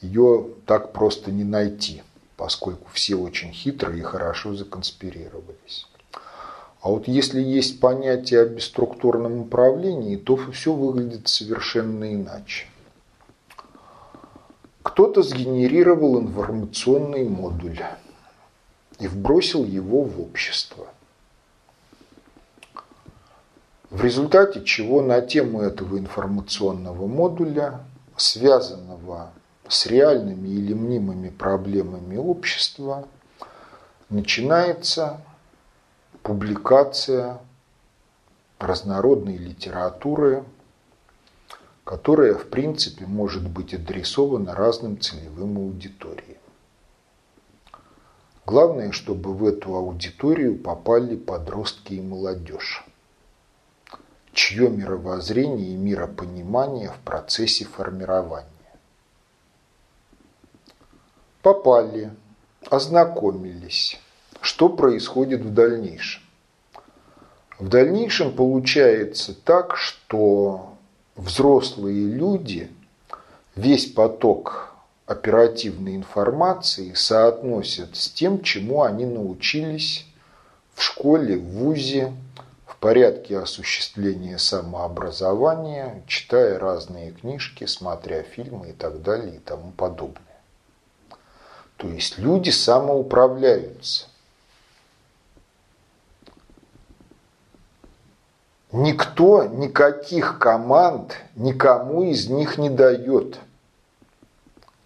[0.00, 2.02] ее так просто не найти,
[2.36, 5.86] поскольку все очень хитрые и хорошо законспирировались.
[6.80, 12.66] А вот если есть понятие о бесструктурном управлении, то все выглядит совершенно иначе.
[14.82, 17.80] Кто-то сгенерировал информационный модуль
[19.00, 20.86] и вбросил его в общество.
[23.94, 27.80] В результате чего на тему этого информационного модуля,
[28.16, 29.30] связанного
[29.68, 33.06] с реальными или мнимыми проблемами общества,
[34.10, 35.20] начинается
[36.24, 37.38] публикация
[38.58, 40.42] разнородной литературы,
[41.84, 46.42] которая в принципе может быть адресована разным целевым аудиториям.
[48.44, 52.84] Главное, чтобы в эту аудиторию попали подростки и молодежь.
[54.34, 58.48] Чье мировоззрение и миропонимание в процессе формирования.
[61.42, 62.10] Попали,
[62.68, 64.00] ознакомились,
[64.40, 66.22] что происходит в дальнейшем.
[67.58, 70.74] В дальнейшем получается так, что
[71.14, 72.70] взрослые люди
[73.54, 74.74] весь поток
[75.06, 80.06] оперативной информации соотносят с тем, чему они научились
[80.74, 82.12] в школе, в ВУЗе,
[82.84, 90.20] порядке осуществления самообразования, читая разные книжки, смотря фильмы и так далее и тому подобное.
[91.78, 94.08] То есть люди самоуправляются.
[98.70, 103.38] Никто никаких команд никому из них не дает.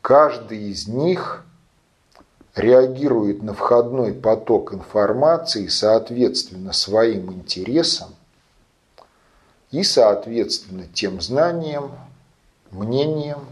[0.03, 1.44] Каждый из них
[2.59, 8.11] реагирует на входной поток информации соответственно своим интересам
[9.70, 11.92] и соответственно тем знаниям,
[12.70, 13.46] мнениям,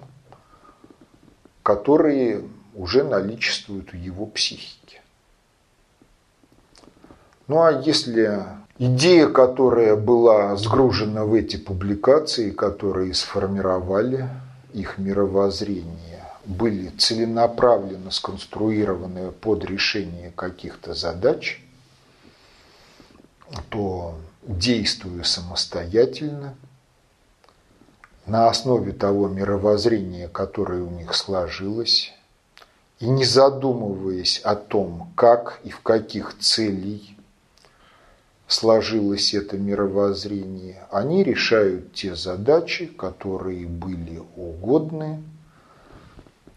[1.63, 2.43] которые
[2.75, 5.01] уже наличествуют в его психике.
[7.49, 8.45] Ну а если
[8.79, 14.29] идея, которая была сгружена в эти публикации, которые сформировали
[14.73, 16.16] их мировоззрение,
[16.47, 21.63] были целенаправленно сконструированы под решение каких-то задач,
[23.69, 26.55] то действуя самостоятельно,
[28.27, 32.13] на основе того мировоззрения, которое у них сложилось,
[32.99, 37.17] и не задумываясь о том, как и в каких целей
[38.49, 45.23] сложилось это мировоззрение, они решают те задачи, которые были угодны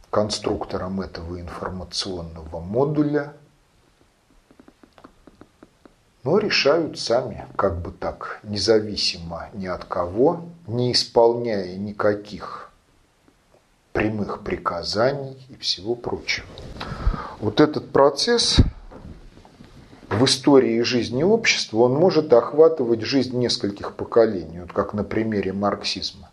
[0.10, 3.34] конструкторам этого информационного модуля,
[6.24, 12.72] но решают сами, как бы так, независимо ни от кого, не исполняя никаких
[13.94, 16.48] прямых приказаний и всего прочего.
[17.40, 18.58] Вот этот процесс
[20.10, 26.29] в истории жизни общества, он может охватывать жизнь нескольких поколений, вот как на примере марксизма.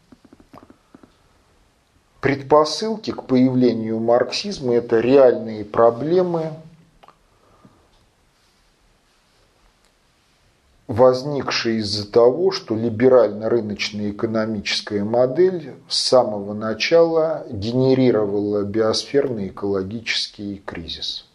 [2.20, 6.52] Предпосылки к появлению марксизма– это реальные проблемы,
[10.86, 21.26] возникшие из-за того, что либерально-рыночная экономическая модель с самого начала генерировала биосферный экологический кризис.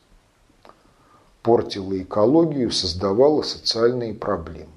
[1.44, 4.70] Портила экологию, создавала социальные проблемы.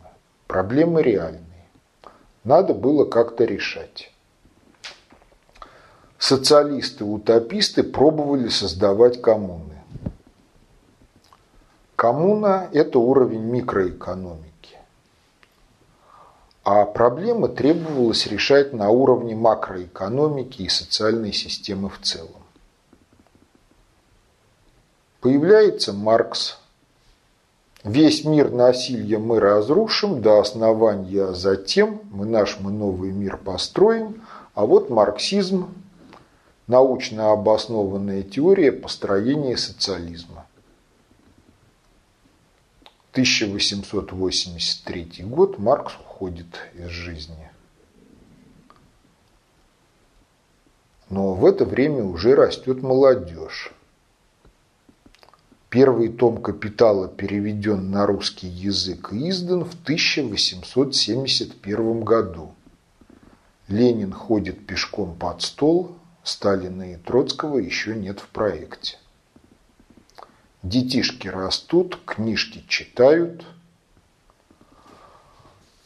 [0.46, 1.68] Проблемы реальные.
[2.42, 4.13] Надо было как-то решать.
[6.24, 9.74] Социалисты-утописты пробовали создавать коммуны.
[11.96, 14.78] Коммуна– это уровень микроэкономики.
[16.62, 22.42] А проблемы требовалось решать на уровне макроэкономики и социальной системы в целом.
[25.20, 26.58] Появляется Маркс.
[27.82, 34.22] Весь мир насилия мы разрушим до основания, а затем мы наш мы новый мир построим.
[34.54, 35.68] А вот марксизм,
[36.66, 40.46] научно обоснованная теория построения социализма.
[43.12, 47.50] 1883 год Маркс уходит из жизни.
[51.10, 53.72] Но в это время уже растет молодежь.
[55.70, 62.52] Первый том «Капитала» переведен на русский язык и издан в 1871 году.
[63.68, 68.98] Ленин ходит пешком под стол, Сталина и Троцкого еще нет в проекте.
[70.62, 73.44] Детишки растут, книжки читают.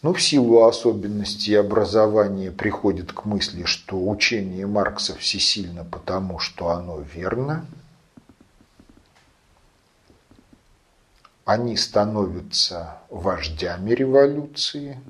[0.01, 7.01] Но в силу особенностей образования приходит к мысли, что учение Маркса всесильно потому, что оно
[7.01, 7.67] верно.
[11.45, 15.01] Они становятся вождями революции,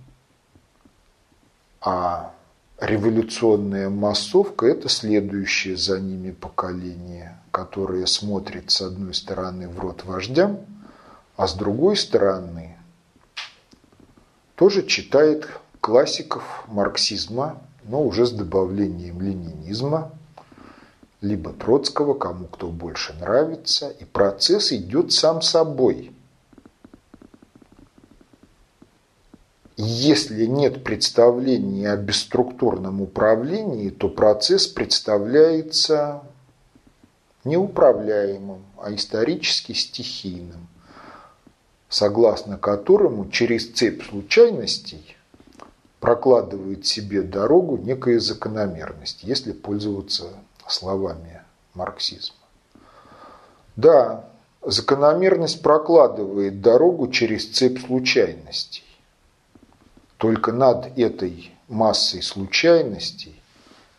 [1.82, 2.32] а
[2.80, 10.60] революционная массовка– это следующее за ними поколение, которое смотрит с одной стороны в рот вождям,
[11.36, 12.76] а с другой стороны
[14.54, 15.48] тоже читает
[15.80, 20.12] классиков марксизма, но уже с добавлением ленинизма,
[21.20, 26.12] либо Троцкого, кому кто больше нравится, и процесс идет сам собой–
[29.80, 36.24] Если нет представления о бесструктурном управлении, то процесс представляется
[37.44, 40.66] неуправляемым, а исторически стихийным,
[41.88, 45.16] согласно которому через цепь случайностей
[46.00, 50.24] прокладывает себе дорогу некая закономерность, если пользоваться
[50.66, 51.42] словами
[51.74, 52.34] марксизма.
[53.76, 54.28] Да,
[54.60, 58.82] закономерность прокладывает дорогу через цепь случайностей.
[60.18, 63.40] Только над этой массой случайностей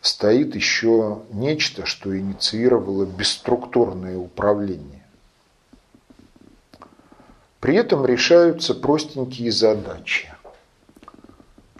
[0.02, 5.02] стоит еще нечто, что инициировало бесструктурное управление.
[7.58, 10.32] При этом решаются простенькие задачи,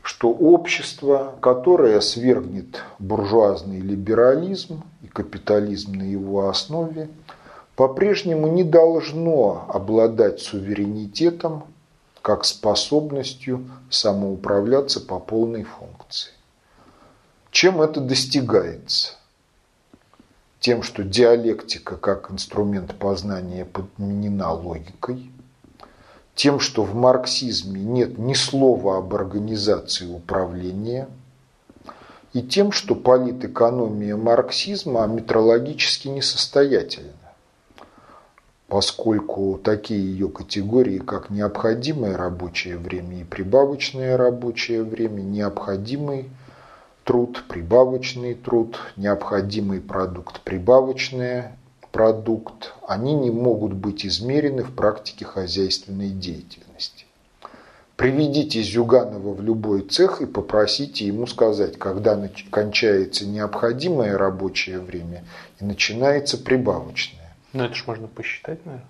[0.03, 7.11] что общество, которое свергнет буржуазный либерализм и капитализм на его основе,
[7.77, 11.65] по-прежнему не должно обладать суверенитетом
[12.23, 16.33] как способностью самоуправляться по полной функции.
[17.51, 19.15] Чем это достигается?
[20.61, 25.31] Тем, что диалектика как инструмент познания подменена логикой,
[26.35, 31.09] тем, что в марксизме нет ни слова об организации управления,
[32.33, 37.20] и тем, что политэкономия марксизма метрологически несостоятельна
[38.71, 46.31] поскольку такие ее категории, как необходимое рабочее время и прибавочное рабочее время, необходимый
[47.03, 51.47] труд, прибавочный труд, необходимый продукт, прибавочный
[51.91, 57.07] продукт, они не могут быть измерены в практике хозяйственной деятельности.
[57.97, 62.17] Приведите Зюганова в любой цех и попросите ему сказать, когда
[62.53, 65.25] кончается необходимое рабочее время
[65.61, 67.20] и начинается прибавочное.
[67.53, 68.87] Ну, это ж можно посчитать, наверное.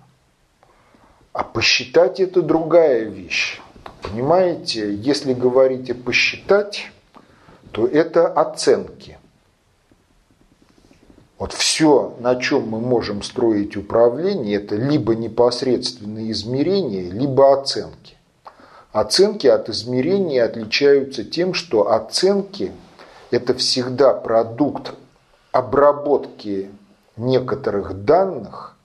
[1.33, 3.59] А посчитать это другая вещь.
[4.01, 6.91] Понимаете, если говорите посчитать,
[7.71, 9.17] то это оценки.
[11.39, 18.17] Вот все, на чем мы можем строить управление, это либо непосредственные измерения, либо оценки.
[18.91, 22.71] Оценки от измерений отличаются тем, что оценки–
[23.31, 24.93] это всегда продукт
[25.51, 26.69] обработки
[27.17, 28.75] некоторых данных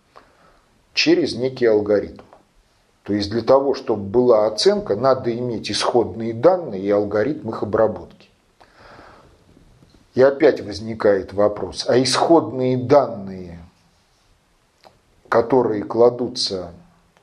[0.95, 2.23] через некий алгоритм.
[3.03, 8.29] То есть для того, чтобы была оценка, надо иметь исходные данные и алгоритм их обработки.
[10.15, 13.61] И опять возникает вопрос, а исходные данные,
[15.29, 16.73] которые кладутся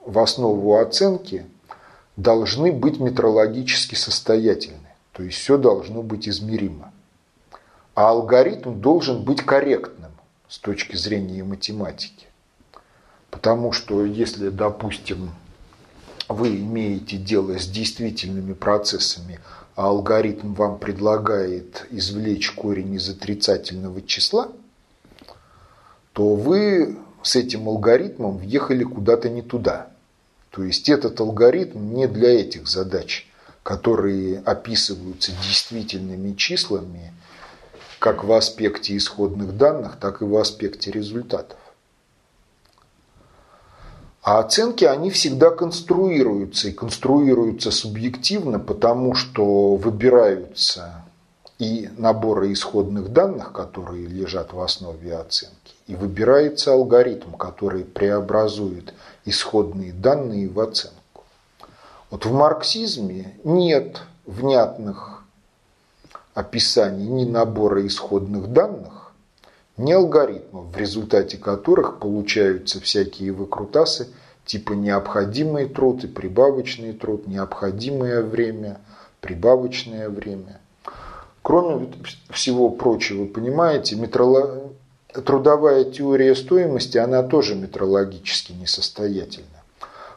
[0.06, 1.46] в основу оценки,
[2.16, 4.78] должны быть метрологически состоятельны.
[5.12, 6.92] То есть все должно быть измеримо.
[7.96, 10.03] А алгоритм должен быть корректным
[10.54, 12.28] с точки зрения математики.
[13.32, 15.32] Потому что если, допустим,
[16.30, 19.40] вы имеете дело с действительными процессами,
[19.76, 24.52] а алгоритм вам предлагает извлечь корень из отрицательного числа,
[26.14, 29.88] то вы с этим алгоритмом въехали куда-то не туда.
[30.52, 33.28] То есть этот алгоритм не для этих задач,
[33.64, 37.12] которые описываются действительными числами
[38.04, 41.58] как в аспекте исходных данных, так и в аспекте результатов.
[44.22, 51.06] А оценки, они всегда конструируются, и конструируются субъективно, потому что выбираются
[51.60, 58.94] и наборы исходных данных, которые лежат в основе оценки, и выбирается алгоритм, который преобразует
[59.24, 61.24] исходные данные в оценку.
[62.10, 65.13] Вот в марксизме нет внятных
[66.34, 69.14] описаний ни набора исходных данных,
[69.78, 74.08] ни алгоритмов, в результате которых получаются всякие выкрутасы
[74.46, 78.80] типа необходимый труд и прибавочный труд, необходимое время,
[79.22, 80.60] прибавочное время.
[81.42, 81.90] Кроме
[82.30, 84.72] всего прочего, понимаете, метроло...
[85.26, 89.48] трудовая теория стоимости, она тоже метрологически несостоятельна.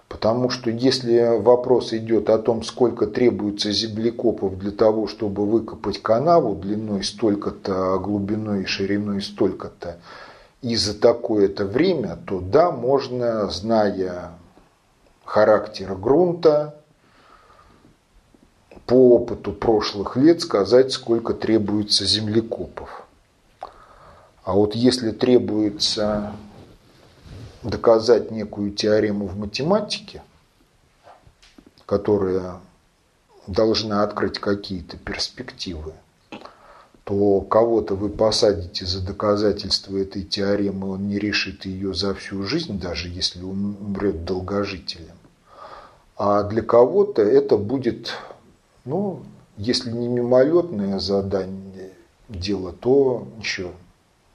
[0.08, 6.54] Потому что если вопрос идет о том, сколько требуется землекопов для того, чтобы выкопать канаву
[6.54, 9.98] длиной столько-то, глубиной и шириной столько-то,
[10.62, 14.32] и за такое-то время, то да, можно, зная
[15.24, 16.76] характер грунта,
[18.86, 23.06] по опыту прошлых лет сказать, сколько требуется землекопов.
[24.44, 26.32] А вот если требуется
[27.66, 30.22] доказать некую теорему в математике,
[31.84, 32.60] которая
[33.46, 35.92] должна открыть какие-то перспективы,
[37.04, 42.78] то кого-то вы посадите за доказательство этой теоремы, он не решит ее за всю жизнь,
[42.80, 45.16] даже если он умрет долгожителем.
[46.16, 48.14] А для кого-то это будет,
[48.84, 49.22] ну,
[49.56, 51.92] если не мимолетное задание,
[52.28, 53.72] дело, то еще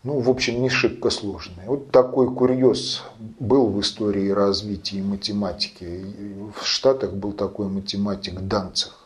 [0.03, 1.67] ну, в общем, не шибко сложные.
[1.67, 3.03] Вот такой курьез
[3.39, 6.05] был в истории развития математики.
[6.59, 8.97] В Штатах был такой математик Данцих.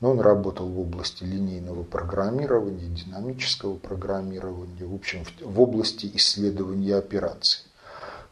[0.00, 7.64] но он работал в области линейного программирования, динамического программирования, в общем, в области исследования операций.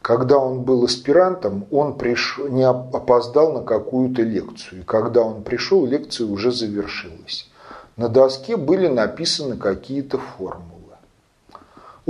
[0.01, 2.39] Когда он был аспирантом, он приш...
[2.49, 4.81] не опоздал на какую-то лекцию.
[4.81, 7.47] И когда он пришел, лекция уже завершилась.
[7.95, 10.78] На доске были написаны какие-то формулы.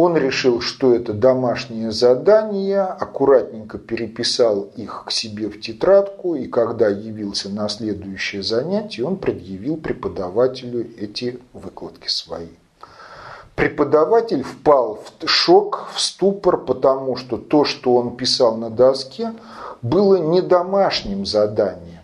[0.02, 6.88] Он решил, что это домашнее задание, аккуратненько переписал их к себе в тетрадку, и когда
[6.88, 12.48] явился на следующее занятие, он предъявил преподавателю эти выкладки свои.
[13.58, 19.34] Преподаватель впал в шок, в ступор, потому что то, что он писал на доске,
[19.82, 21.99] было не домашним заданием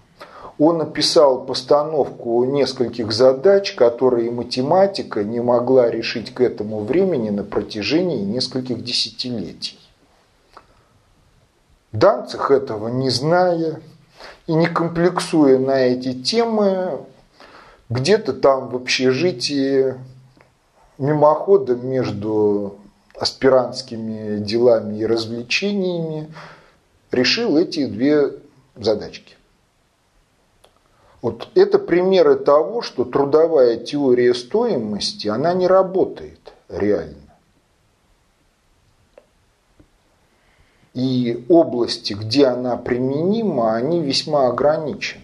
[0.57, 8.23] он написал постановку нескольких задач, которые математика не могла решить к этому времени на протяжении
[8.23, 9.79] нескольких десятилетий.
[11.91, 13.81] Данцих этого не зная
[14.47, 16.99] и не комплексуя на эти темы,
[17.89, 19.95] где-то там в общежитии
[20.97, 22.77] мимоходом между
[23.17, 26.33] аспирантскими делами и развлечениями
[27.11, 28.31] решил эти две
[28.75, 29.34] задачки.
[31.25, 37.33] Вот это примеры того, что трудовая теория стоимости, она не работает реально.
[40.93, 45.23] И области, где она применима, они весьма ограничены.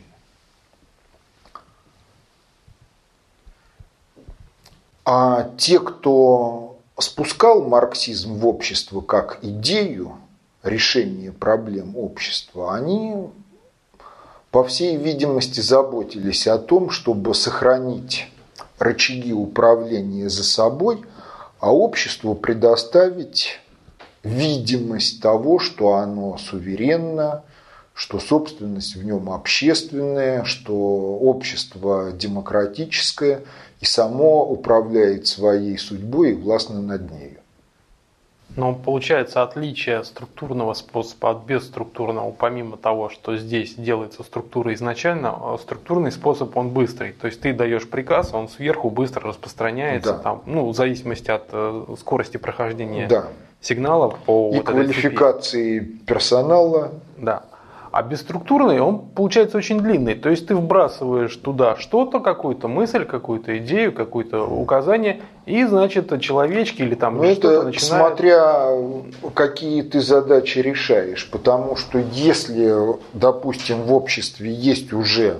[5.05, 10.17] А те, кто спускал марксизм в общество как идею
[10.63, 13.29] решения проблем общества, они
[14.51, 18.27] по всей видимости, заботились о том, чтобы сохранить
[18.79, 21.01] рычаги управления за собой,
[21.59, 23.59] а обществу предоставить
[24.23, 27.43] видимость того, что оно суверенно,
[27.93, 33.43] что собственность в нем общественная, что общество демократическое
[33.79, 37.40] и само управляет своей судьбой и властно над нею.
[38.55, 45.57] Но получается отличие структурного способа от бесструктурного, помимо того, что здесь делается структура изначально, а
[45.57, 47.13] структурный способ он быстрый.
[47.13, 50.19] То есть ты даешь приказ, он сверху быстро распространяется, да.
[50.19, 53.27] там, ну, в зависимости от э, скорости прохождения да.
[53.61, 56.91] сигналов по и вот квалификации персонала.
[57.17, 57.43] Да.
[57.91, 60.15] А бесструктурный, он получается очень длинный.
[60.15, 66.81] То есть ты вбрасываешь туда что-то, какую-то мысль, какую-то идею, какое-то указание, и, значит, человечки
[66.81, 68.17] или там ну, что-то начинают...
[68.17, 68.69] Смотря
[69.33, 71.29] какие ты задачи решаешь.
[71.29, 72.73] Потому что если,
[73.11, 75.39] допустим, в обществе есть уже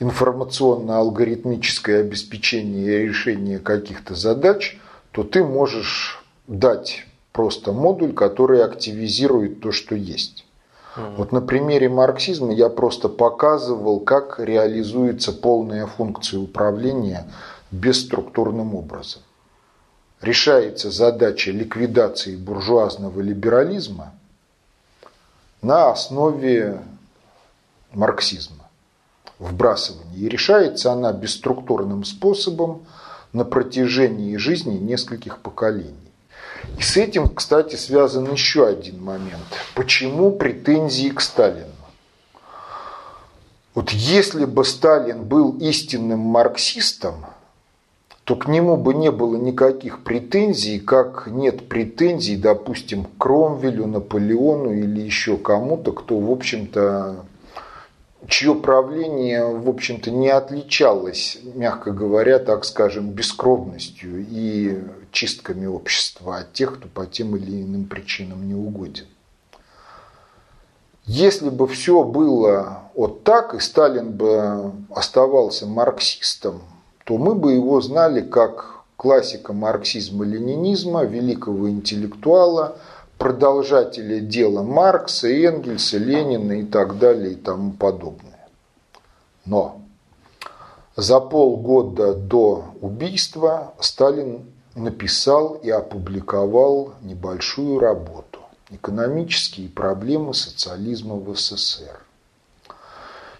[0.00, 4.78] информационно-алгоритмическое обеспечение и решение каких-то задач,
[5.12, 10.46] то ты можешь дать просто модуль, который активизирует то, что есть.
[10.96, 17.26] Вот на примере марксизма я просто показывал, как реализуется полная функция управления
[17.70, 19.22] бесструктурным образом.
[20.20, 24.14] Решается задача ликвидации буржуазного либерализма
[25.60, 26.80] на основе
[27.92, 28.68] марксизма,
[29.38, 30.16] вбрасывания.
[30.16, 32.86] И решается она бесструктурным способом
[33.32, 36.03] на протяжении жизни нескольких поколений.
[36.78, 39.44] И с этим, кстати, связан еще один момент.
[39.74, 41.68] Почему претензии к Сталину?
[43.74, 47.26] Вот если бы Сталин был истинным марксистом,
[48.24, 54.72] то к нему бы не было никаких претензий, как нет претензий, допустим, к Кромвелю, Наполеону
[54.72, 57.26] или еще кому-то, кто, в общем-то,
[58.28, 64.78] чье правление, в общем-то, не отличалось, мягко говоря, так скажем, бескровностью и
[65.14, 69.06] чистками общества от тех, кто по тем или иным причинам не угоден.
[71.06, 76.60] Если бы все было вот так, и Сталин бы оставался марксистом,
[77.04, 82.76] то мы бы его знали как классика марксизма-ленинизма, великого интеллектуала–
[83.18, 88.48] продолжатели дела Маркса, Энгельса, Ленина и так далее и тому подобное.
[89.44, 89.80] Но
[90.96, 94.44] за полгода до убийства Сталин
[94.74, 102.00] написал и опубликовал небольшую работу «Экономические проблемы социализма в СССР».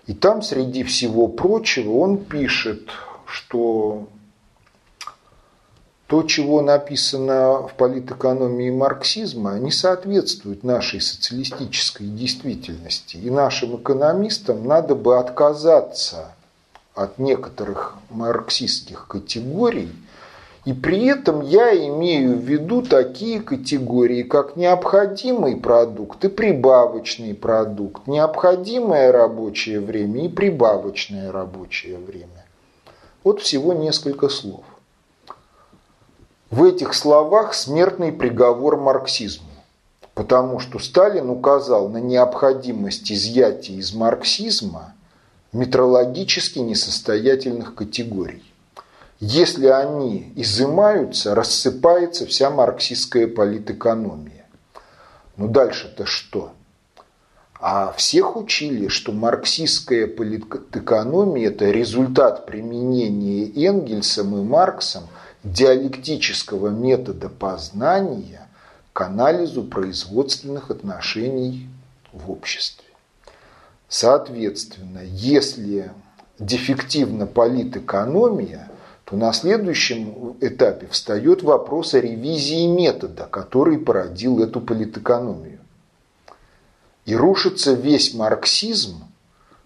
[0.07, 2.91] И там, среди всего прочего, он пишет,
[3.27, 4.07] что
[6.07, 13.17] то, чего написано в политэкономии марксизма, не соответствует нашей социалистической действительности.
[13.17, 16.33] И нашим экономистам надо бы отказаться
[16.95, 19.91] от некоторых марксистских категорий
[20.65, 28.07] И при этом я имею в виду такие категории, как необходимый продукт и прибавочный продукт,
[28.07, 32.47] необходимое рабочее время и прибавочное рабочее время.
[33.25, 34.65] Вот всего несколько слов.
[36.51, 39.51] В этих словах смертный приговор марксизму,
[40.15, 44.95] потому что Сталин указал на необходимость изъятия из марксизма
[45.53, 48.45] метрологически несостоятельных категорий.
[49.21, 54.47] Если они изымаются, рассыпается вся марксистская политэкономия.
[55.37, 56.53] Ну дальше-то что?
[57.61, 65.05] А всех учили, что марксистская политэкономия– это результат применения Энгельсом и Марксом
[65.45, 68.49] диалектического метода познания
[68.93, 71.69] к анализу производственных отношений
[72.13, 72.85] в обществе.
[73.89, 75.91] Соответственно, если
[76.39, 78.69] дефективна политэкономия,
[79.05, 85.61] то на следующем этапе встает вопрос о ревизии метода, который породил эту политэкономию.
[87.05, 89.05] И рушится весь марксизм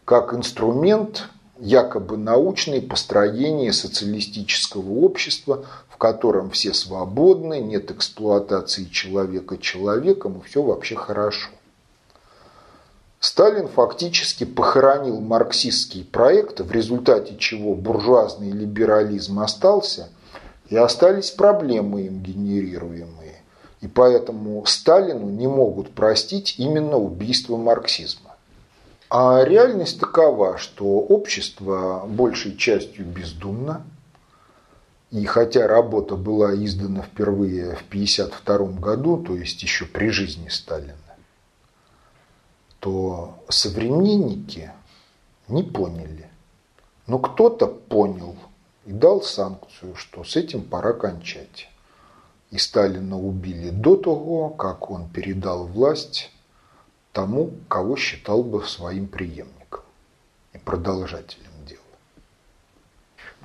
[0.04, 1.28] как инструмент
[1.60, 10.62] якобы научное построение социалистического общества, в котором все свободны, нет эксплуатации человека человеком, и все
[10.62, 11.50] вообще хорошо.
[13.20, 20.08] Сталин фактически похоронил марксистский проект, в результате чего буржуазный либерализм остался,
[20.68, 23.42] и остались проблемы им генерируемые.
[23.80, 28.36] И поэтому Сталину не могут простить именно убийство марксизма.
[29.10, 33.82] А реальность такова, что общество большей частью бездумно,
[35.10, 41.07] и хотя работа была издана впервые в 1952 году, то есть еще при жизни Сталина,
[42.80, 44.72] то современники
[45.48, 46.28] не поняли.
[47.06, 48.36] Но кто-то понял
[48.84, 51.68] и дал санкцию, что с этим пора кончать.
[52.50, 56.30] И Сталина убили до того, как он передал власть
[57.12, 59.82] тому, кого считал бы своим преемником
[60.52, 61.80] и продолжателем дела.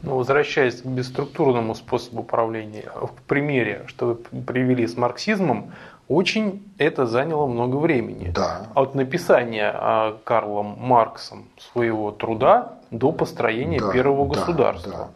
[0.02, 5.74] Ну, возвращаясь к бесструктурному способу управления, в примере, что вы привели с марксизмом,
[6.14, 8.32] очень это заняло много времени.
[8.34, 8.68] Да.
[8.76, 14.92] От написания а, Карлом Марксом своего труда до построения да, первого да, государства.
[14.92, 15.08] Да.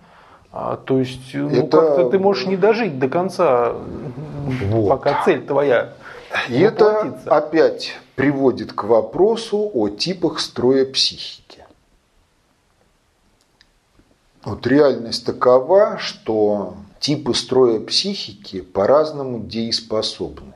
[0.51, 1.79] А, то есть, ну, это...
[1.79, 4.89] как-то ты можешь не дожить до конца, вот.
[4.89, 5.93] пока цель твоя.
[6.49, 11.65] И это опять приводит к вопросу о типах строя психики.
[14.43, 20.53] Вот реальность такова, что типы строя психики по-разному дееспособны.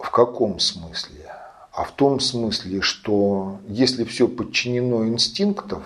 [0.00, 1.32] В каком смысле?
[1.72, 5.82] А в том смысле, что если все подчинено инстинктов,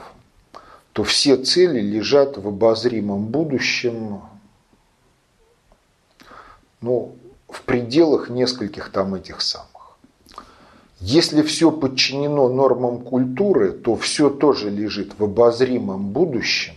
[0.92, 4.22] то все цели лежат в обозримом будущем,
[6.80, 7.16] ну,
[7.48, 9.98] в пределах нескольких там этих самых.
[11.00, 16.74] Если все подчинено нормам культуры, то все тоже лежит в обозримом будущем,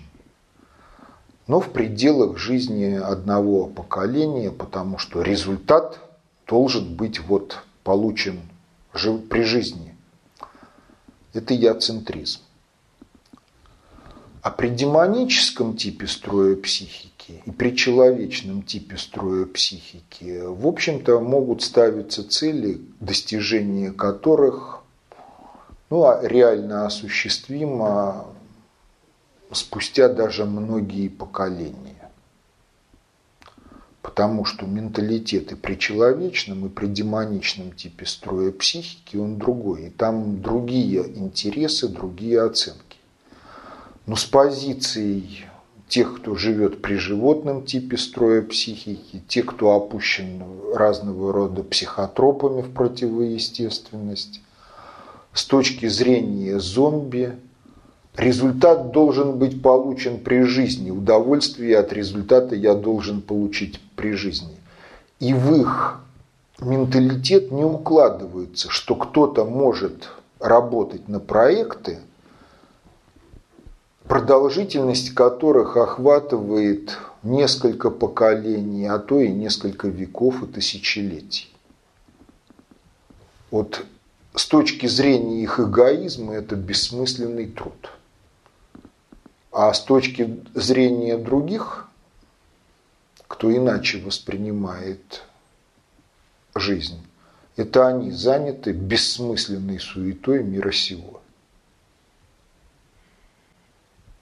[1.45, 6.06] но в пределах жизни одного поколения, потому что результат
[6.47, 8.39] должен быть вот получен
[9.29, 9.95] при жизни.
[11.33, 12.41] Это яцентризм.
[14.41, 21.61] А при демоническом типе строя психики и при человечном типе строя психики, в общем-то, могут
[21.61, 24.77] ставиться цели, достижения которых
[25.89, 28.25] ну, а реально осуществимо
[29.51, 31.96] спустя даже многие поколения.
[34.07, 39.87] Потому что менталитет и при человечном, и при демоничном типе строя психики он другой.
[39.87, 42.99] И там другие интересы, другие оценки.
[44.05, 45.43] Но с позицией
[45.89, 50.41] тех, кто живет при животном типе строя психики, те, кто опущен
[50.73, 54.39] разного рода психотропами в противоестественность,
[55.33, 57.35] с точки зрения зомби,
[58.17, 64.57] результат должен быть получен при жизни, удовольствие от результата я должен получить при жизни.
[65.19, 66.01] И в их
[66.59, 70.09] менталитет не укладывается, что кто-то может
[70.39, 71.99] работать на проекты,
[74.07, 81.53] продолжительность которых охватывает несколько поколений, а то и несколько веков и тысячелетий.
[83.51, 83.85] Вот
[84.35, 87.91] с точки зрения их эгоизма это бессмысленный труд.
[89.51, 91.87] А с точки зрения других,
[93.27, 95.23] кто иначе воспринимает
[96.55, 97.05] жизнь,
[97.55, 101.21] это они заняты бессмысленной суетой мира сего.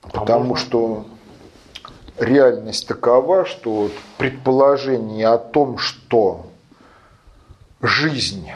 [0.01, 1.05] Потому а что
[2.17, 6.49] реальность такова, что предположение о том, что
[7.81, 8.49] жизнь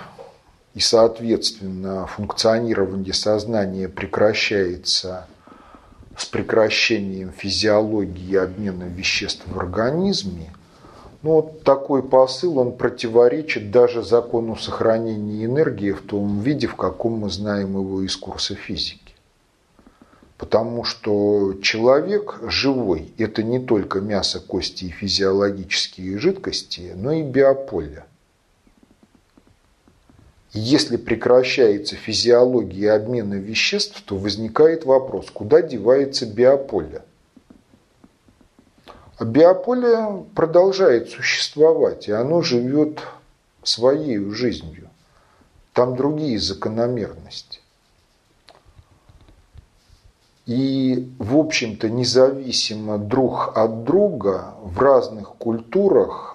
[0.76, 5.28] и, соответственно, функционирование сознания прекращается
[6.20, 10.52] с прекращением физиологии обмена веществ в организме,
[11.22, 17.20] ну, вот такой посыл, он противоречит даже закону сохранения энергии в том виде, в каком
[17.20, 19.16] мы знаем его из курса физики.
[20.38, 28.06] Потому что человек живой– это не только мясо, кости и физиологические жидкости, но и биополе.
[30.52, 37.04] Если прекращается физиология обмена веществ, то возникает вопрос, куда девается биополе?
[39.18, 43.02] А биополе продолжает существовать, и оно живет
[43.64, 44.89] своей жизнью.
[45.74, 47.60] Там другие закономерности.
[50.47, 56.29] И, в общем-то, независимо друг от друга в разных культурах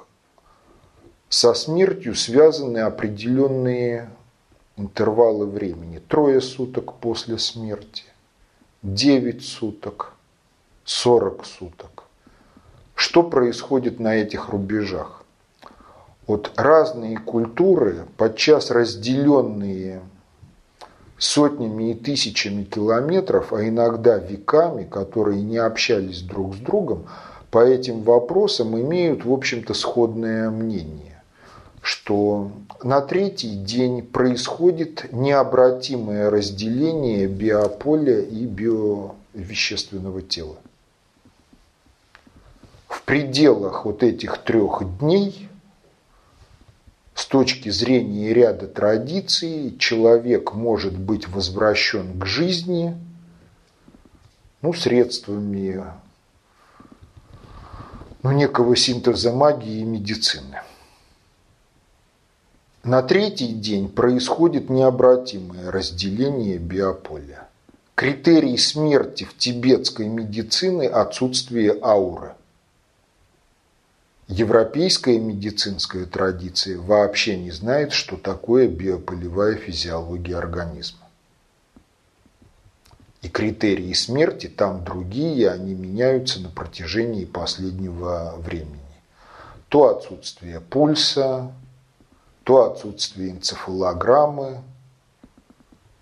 [1.35, 4.09] со смертью связаны определенные
[4.76, 5.99] интервалы времени.
[5.99, 8.05] Трое суток после смерти,
[8.85, 10.12] девять суток,
[10.85, 12.05] сорок суток.
[12.95, 15.24] Что происходит на этих рубежах?
[16.28, 20.03] Вот разные культуры, подчас разделенные
[21.18, 27.09] сотнями и тысячами километров, а иногда веками, которые не общались друг с другом,
[27.51, 31.13] по этим вопросам имеют, в общем-то, сходное мнение,
[31.85, 32.51] что
[32.82, 40.57] на третий день происходит необратимое разделение биополя и биовещественного тела.
[42.89, 45.51] В пределах вот этих трех дней
[47.14, 52.97] с точки зрения ряда традиций человек может быть возвращен к жизни
[54.62, 55.85] ну, средствами
[58.22, 60.62] ну, некого синтеза магии и медицины.
[62.85, 67.49] На третий день происходит необратимое разделение биополя.
[67.95, 72.35] Критерий смерти в тибетской медицине– отсутствие ауры–
[74.28, 81.01] Европейская медицинская традиция вообще не знает, что такое биополевая физиология организма.
[83.20, 88.80] И критерии смерти там другие, они меняются на протяжении последнего времени.
[89.68, 91.53] То отсутствие пульса,
[92.45, 94.62] то отсутствие энцефалограммы,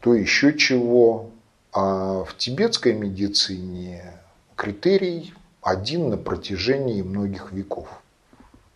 [0.00, 1.30] то еще чего.
[1.72, 4.20] А в тибетской медицине
[4.56, 5.32] критерий
[5.62, 7.88] один на протяжении многих веков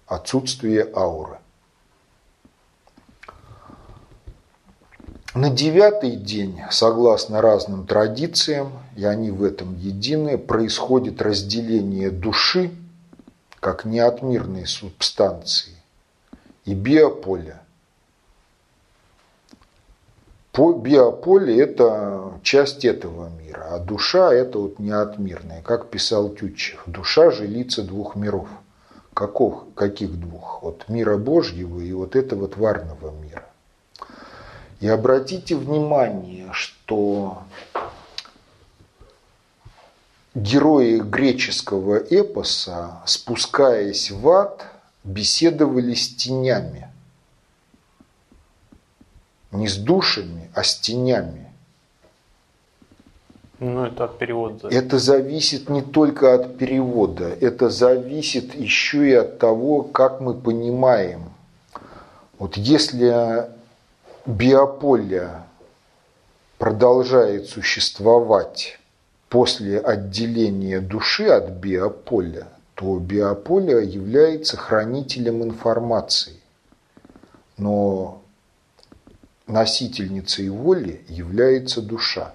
[0.06, 1.38] отсутствие ауры.
[5.34, 12.70] На девятый день, согласно разным традициям, и они в этом едины, происходит разделение души
[13.60, 15.75] как неотмирной субстанции
[16.66, 17.62] и биополя.
[20.52, 25.62] По биополе– это часть этого мира, а душа– это вот неотмирная.
[25.62, 28.48] Как писал Тютчев, душа– жилица двух миров–
[29.16, 30.62] Каков, каких двух?
[30.62, 33.46] Вот мира Божьего и вот этого тварного мира.
[34.80, 37.38] И обратите внимание, что
[40.34, 44.66] герои греческого эпоса, спускаясь в ад,
[45.06, 46.88] беседовали с тенями.
[49.52, 51.46] Не с душами, а с тенями.
[53.58, 54.68] Ну, это от перевода.
[54.68, 61.30] Это зависит не только от перевода, это зависит еще и от того, как мы понимаем.
[62.38, 63.48] Вот если
[64.26, 65.30] биополе
[66.58, 68.78] продолжает существовать
[69.30, 76.34] после отделения души от биополя, то биополе является хранителем информации.
[77.56, 78.22] Но
[79.46, 82.34] носительницей воли является душа.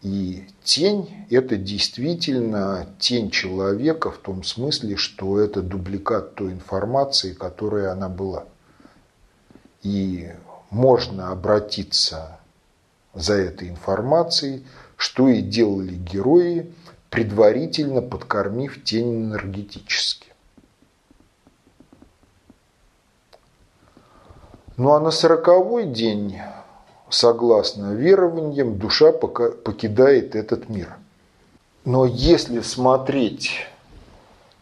[0.00, 7.92] И тень– это действительно тень человека в том смысле, что это дубликат той информации, которая
[7.92, 8.46] она была.
[9.82, 10.32] И
[10.70, 12.38] можно обратиться
[13.12, 14.64] за этой информацией,
[14.96, 16.72] что и делали герои,
[17.12, 20.28] предварительно подкормив тень энергетически.
[24.78, 26.38] Ну а на сороковой день
[27.10, 30.96] согласно верованиям, душа покидает этот мир.
[31.84, 33.66] Но если смотреть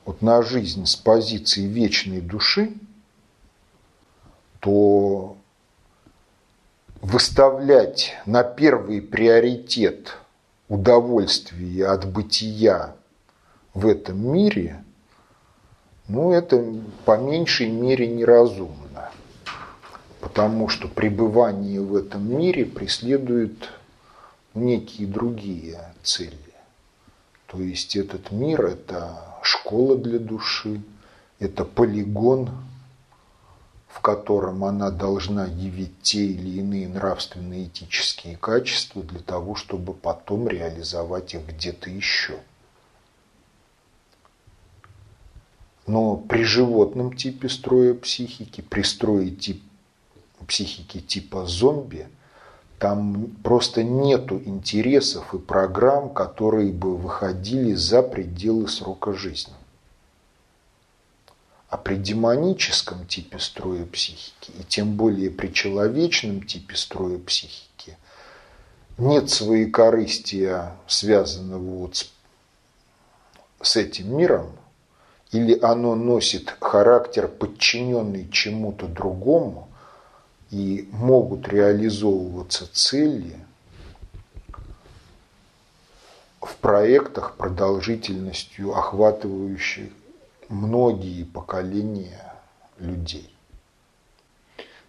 [0.04, 2.72] вот на жизнь с позиции вечной души,
[4.58, 5.36] то
[7.00, 10.16] выставлять на первый приоритет
[10.70, 12.94] удовольствие от бытия
[13.74, 14.82] в этом мире,
[16.08, 16.64] ну, это
[17.04, 19.10] по меньшей мере неразумно.
[20.20, 23.68] Потому что пребывание в этом мире преследует
[24.54, 26.36] некие другие цели.
[27.46, 30.82] То есть этот мир– это школа для души,
[31.40, 32.50] это полигон,
[33.90, 40.48] в котором она должна явить те или иные нравственные этические качества для того, чтобы потом
[40.48, 42.38] реализовать их где-то еще.
[45.86, 49.62] Но при животном типе строя психики, при строе тип,
[50.46, 52.08] психики типа зомби,
[52.78, 59.52] там просто нету интересов и программ, которые бы выходили за пределы срока жизни.
[61.70, 67.96] А при демоническом типе строя психики, и тем более при человечном типе строя психики,
[68.98, 72.12] нет своей корыстия, связанного вот с,
[73.62, 74.50] с этим миром,
[75.30, 79.68] или оно носит характер, подчиненный чему-то другому,
[80.50, 83.36] и могут реализовываться цели
[86.40, 89.92] в проектах продолжительностью, охватывающих
[90.50, 92.34] многие поколения
[92.78, 93.34] людей.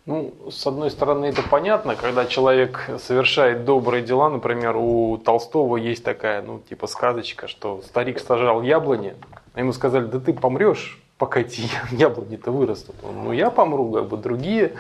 [0.07, 6.03] Ну, с одной стороны, это понятно, когда человек совершает добрые дела, например, у Толстого есть
[6.03, 9.14] такая, ну, типа сказочка, что старик сажал яблони,
[9.53, 12.95] а ему сказали, да ты помрешь, пока эти яблони-то вырастут.
[13.03, 14.74] Ну, я помру, как бы другие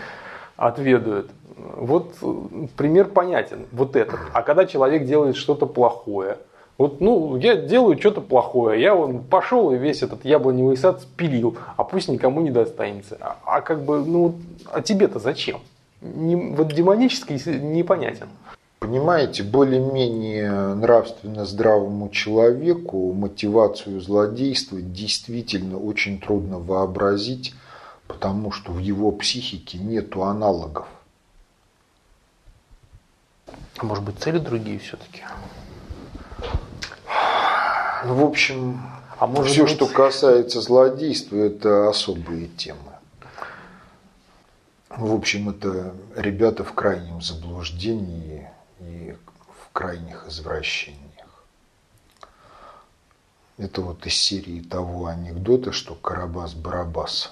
[0.57, 1.29] отведают.
[1.55, 2.15] Вот
[2.75, 4.19] пример понятен, вот этот.
[4.33, 6.39] А когда человек делает что-то плохое–
[6.81, 11.55] вот, ну, я делаю что-то плохое, я вон пошел и весь этот яблоневый сад спилил,
[11.77, 13.17] а пусть никому не достанется.
[13.21, 14.33] А, а как бы, ну,
[14.65, 15.61] а тебе-то зачем?
[16.01, 18.29] Не, вот демонический непонятен.
[18.79, 27.53] Понимаете, более-менее нравственно здравому человеку мотивацию злодействовать действительно очень трудно вообразить,
[28.07, 30.87] потому что в его психике нету аналогов.
[33.77, 35.21] А может быть, цели другие все-таки?
[38.03, 38.81] Ну, в общем,
[39.19, 39.73] а может все, быть...
[39.73, 42.79] что касается злодейства, это особые темы.
[44.89, 48.49] В общем, это ребята в крайнем заблуждении
[48.79, 49.15] и
[49.47, 50.99] в крайних извращениях.
[53.57, 57.29] Это вот из серии того анекдота, что Карабас-Барабас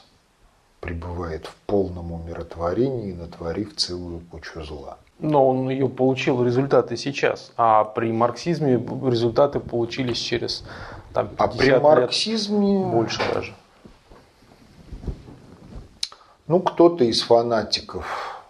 [0.80, 5.00] пребывает в полном умиротворении, натворив целую кучу зла.
[5.20, 10.64] Но он ее получил результаты сейчас, а при марксизме результаты получились через
[11.14, 13.54] там, 50 А при марксизме лет, больше даже.
[16.48, 18.42] Ну, кто-то из фанатиков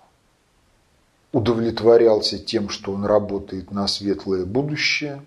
[1.32, 5.22] удовлетворялся тем, что он работает на светлое будущее.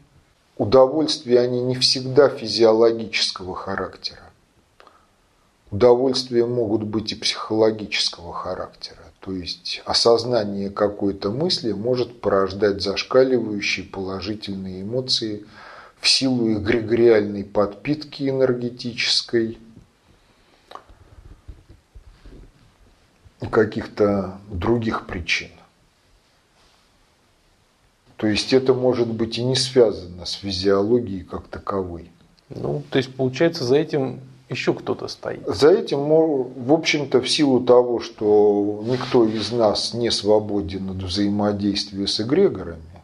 [0.57, 4.23] Удовольствия они не всегда физиологического характера.
[5.71, 9.02] Удовольствия могут быть и психологического характера.
[9.23, 15.47] То есть осознание какой-то мысли может порождать зашкаливающие положительные эмоции
[16.01, 19.59] в силу эгрегориальной подпитки энергетической
[23.49, 25.51] каких-то других причин.
[28.17, 32.11] То есть это может быть и не связано с физиологией как таковой.
[32.49, 34.21] Ну, то есть получается за этим
[34.53, 35.47] еще кто-то стоит.
[35.47, 42.07] За этим, в общем-то, в силу того, что никто из нас не свободен от взаимодействия
[42.07, 43.03] с эгрегорами,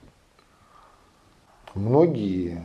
[1.74, 2.64] многие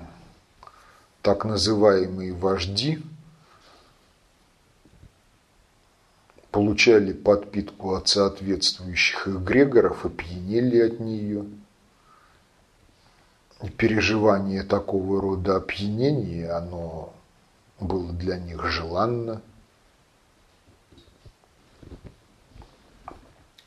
[1.21, 3.01] так называемые вожди
[6.51, 11.45] получали подпитку от соответствующих эгрегоров и пьянели от нее.
[13.63, 17.13] И переживание такого рода опьянения, оно
[17.79, 19.41] было для них желанно.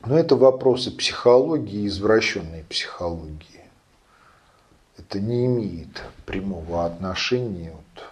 [0.01, 3.65] Но это вопросы психологии, извращенной психологии.
[4.97, 8.05] Это не имеет прямого отношения вот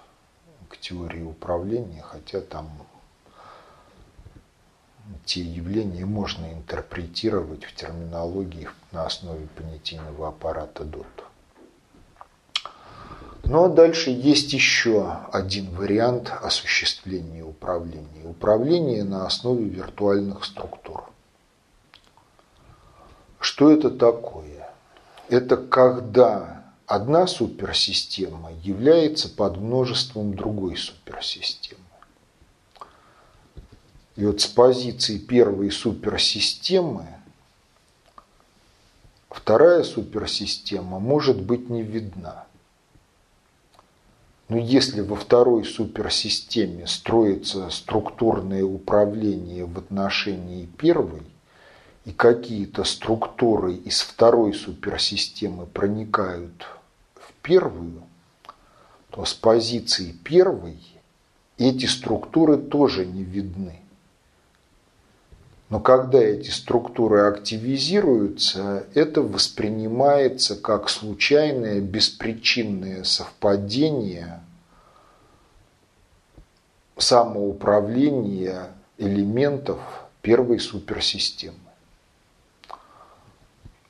[0.69, 2.69] к теории управления, хотя там
[5.25, 11.24] те явления можно интерпретировать в терминологии на основе понятийного аппарата Дотта.
[13.47, 18.25] А дальше есть еще один вариант осуществления управления.
[18.25, 21.03] Управление на основе виртуальных структур.
[23.39, 24.69] Что это такое?
[25.29, 31.81] Это когда одна суперсистема является под множеством другой суперсистемы.
[34.15, 37.05] И вот с позиции первой суперсистемы
[39.29, 42.44] вторая суперсистема может быть не видна.
[44.47, 51.23] Но если во второй суперсистеме строится структурное управление в отношении первой,
[52.05, 56.67] и какие-то структуры из второй суперсистемы проникают
[57.15, 58.03] в первую,
[59.09, 60.77] то с позиции первой
[61.57, 63.79] эти структуры тоже не видны.
[65.75, 74.39] Но когда эти структуры активизируются, это воспринимается как случайное беспричинное совпадение
[76.95, 79.81] самоуправления элементов
[80.21, 81.57] первой суперсистемы.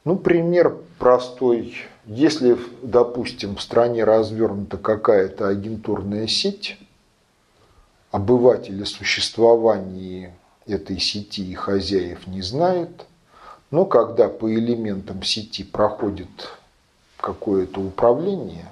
[0.06, 1.76] Ну, пример простой.
[2.08, 6.80] Если, допустим, в стране развернута какая-то агентурная сеть,
[8.10, 10.34] обыватели существовании
[10.68, 13.06] этой сети и хозяев не знают,
[13.72, 16.30] но когда по элементам сети проходит
[17.18, 18.68] какое-то управление,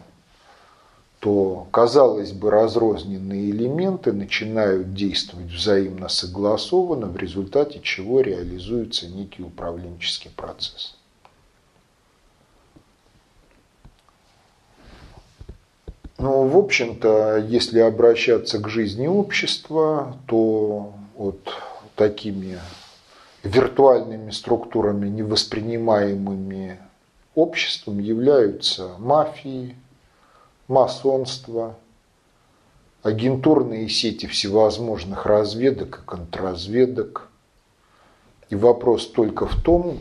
[1.20, 10.32] то, казалось бы, разрозненные элементы начинают действовать взаимно согласованно, в результате чего реализуется некий управленческий
[10.32, 10.98] процесс.
[16.18, 21.40] Но, в общем-то, если обращаться к жизни общества, то вот
[21.96, 22.60] такими
[23.44, 26.80] виртуальными структурами, невоспринимаемыми
[27.36, 29.76] обществом, являются мафии,
[30.68, 31.76] масонство,
[33.02, 37.28] агентурные сети всевозможных разведок и контрразведок.
[38.50, 40.00] И вопрос только в том,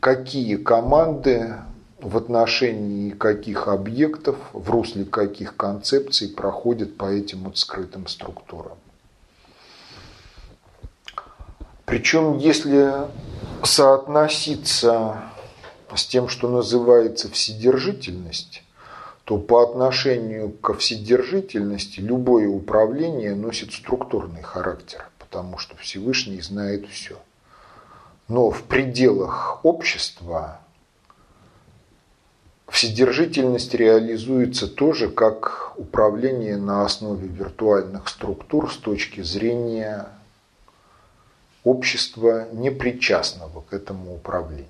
[0.00, 1.54] какие команды
[2.00, 8.78] в отношении каких объектов, в русле каких концепций проходят по этим вот скрытым структурам.
[11.86, 12.92] Причем, если
[13.62, 15.22] соотноситься
[15.94, 18.64] с тем, что называется вседержительность,
[19.24, 27.18] то по отношению ко вседержительности любое управление носит структурный характер, потому что Всевышний знает все.
[28.28, 30.60] Но в пределах общества
[32.68, 40.08] Вседержительность реализуется тоже как управление на основе виртуальных структур с точки зрения
[41.66, 44.66] общества, непричастного к этому управлению.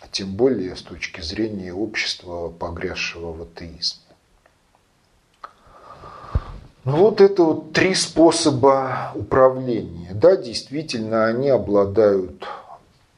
[0.00, 4.00] А тем более с точки зрения общества, погрязшего в атеизме.
[6.84, 10.12] Ну вот это вот три способа управления.
[10.14, 12.46] Да, действительно, они обладают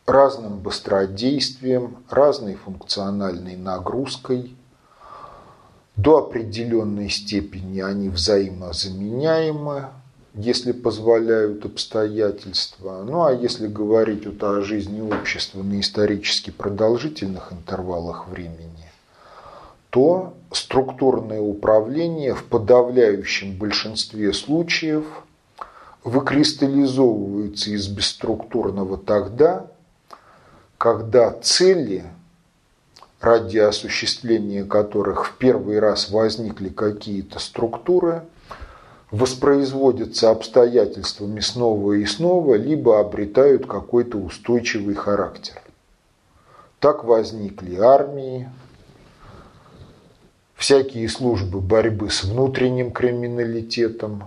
[0.04, 4.56] разным быстродействием, разной функциональной нагрузкой.
[5.94, 9.90] До определенной степени они взаимозаменяемы,
[10.34, 13.02] если позволяют обстоятельства.
[13.04, 18.88] Ну а если говорить вот о жизни общества на исторически продолжительных интервалах времени,
[19.90, 25.04] то структурное управление в подавляющем большинстве случаев
[26.02, 29.66] выкристаллизовывается из бесструктурного тогда,
[30.78, 32.04] когда цели,
[33.20, 38.22] ради осуществления которых в первый раз возникли какие-то структуры,
[39.12, 45.60] воспроизводятся обстоятельствами снова и снова, либо обретают какой-то устойчивый характер.
[46.80, 48.50] Так возникли армии,
[50.54, 54.24] всякие службы борьбы с внутренним криминалитетом,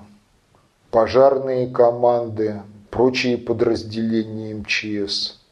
[0.91, 5.41] пожарные команды, прочие подразделения МЧС–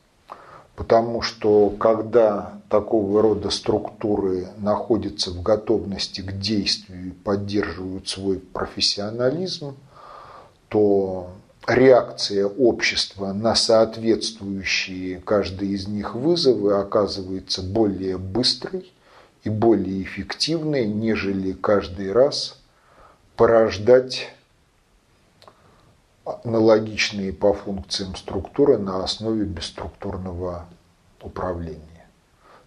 [0.76, 9.76] Потому что когда такого рода структуры находятся в готовности к действию и поддерживают свой профессионализм,
[10.70, 11.30] то
[11.68, 18.92] реакция общества на соответствующие каждый из них вызовы оказывается более быстрой
[19.44, 22.58] и более эффективной, нежели каждый раз
[23.36, 24.34] порождать
[26.26, 30.66] аналогичные по функциям структуры на основе бесструктурного
[31.22, 32.08] управления.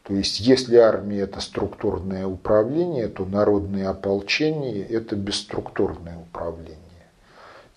[0.02, 6.80] То есть, если армия– это структурное управление, то народное ополчение– это бесструктурное управление.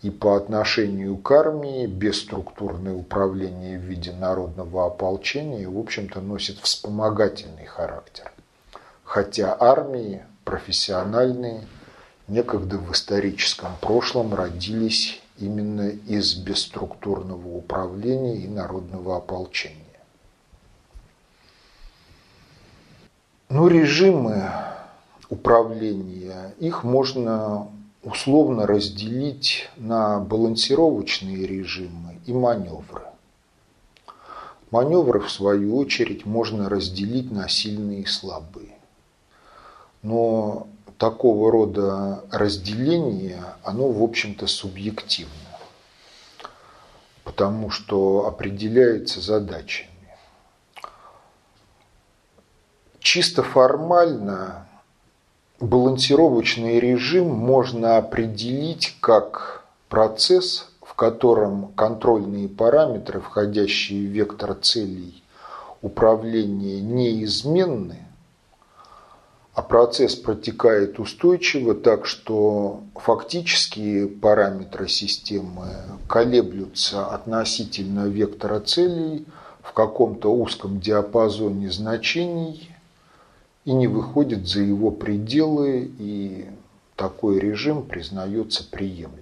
[0.01, 7.65] И по отношению к армии бесструктурное управление в виде народного ополчения, в общем-то, носит вспомогательный
[7.65, 8.31] характер.
[9.03, 11.67] Хотя армии профессиональные
[12.27, 19.75] некогда в историческом прошлом родились именно из бесструктурного управления и народного ополчения.
[23.49, 24.51] Но режимы
[25.29, 27.67] управления, их можно
[28.03, 33.03] условно разделить на балансировочные режимы и маневры.
[34.71, 38.77] Маневры, в свою очередь, можно разделить на сильные и слабые.
[40.03, 40.67] Но
[40.99, 45.31] такого рода разделение, оно, в общем-то, субъективно,
[47.23, 49.89] потому что определяется задачами.
[52.99, 54.67] Чисто формально
[55.61, 65.23] балансировочный режим можно определить как процесс, в котором контрольные параметры, входящие в вектор целей
[65.81, 68.08] управления, неизменны,
[69.59, 75.65] а процесс протекает устойчиво, так что фактические параметры системы
[76.07, 79.25] колеблются относительно вектора целей
[79.61, 82.73] в каком-то узком диапазоне значений
[83.65, 86.49] и не выходят за его пределы, и
[86.95, 89.19] такой режим признается приемлемым.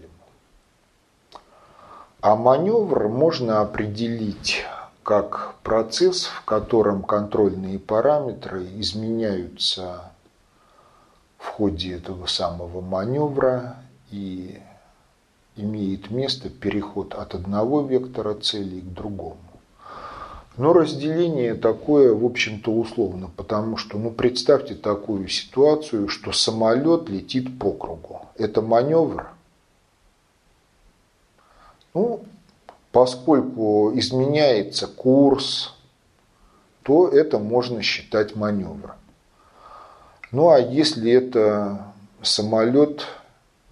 [2.22, 4.64] А маневр можно определить
[5.02, 10.12] как процесс, в котором контрольные параметры изменяются
[11.48, 13.78] в ходе этого самого маневра
[14.12, 14.60] и
[15.56, 19.38] имеет место переход от одного вектора целей к другому.
[20.58, 27.58] Но разделение такое, в общем-то, условно, потому что, ну, представьте такую ситуацию, что самолет летит
[27.60, 28.22] по кругу.
[28.36, 29.30] Это маневр.
[31.94, 32.22] Ну,
[32.92, 35.76] поскольку изменяется курс,
[36.84, 38.97] то это можно считать маневром.
[40.32, 43.06] Ну а если это самолет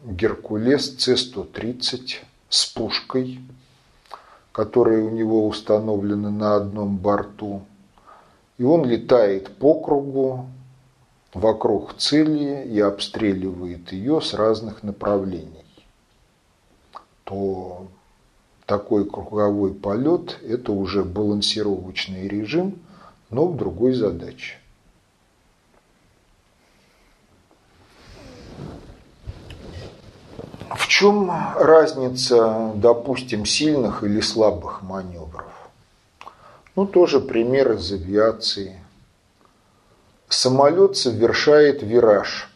[0.06, 2.16] Геркулес С-130
[2.48, 3.42] с пушкой,
[4.54, 7.64] которая у него установлена на одном борту,
[8.58, 10.46] и он летает по кругу
[11.34, 15.66] вокруг цели и обстреливает ее с разных направлений,
[17.26, 17.88] то
[18.66, 22.80] такой круговой полет– это уже балансировочный режим,
[23.30, 24.60] но в другой задаче.
[30.74, 35.46] В чем разница, допустим, сильных или слабых маневров?
[36.76, 38.80] Ну, тоже пример из авиации.
[40.28, 42.50] Самолет совершает вираж.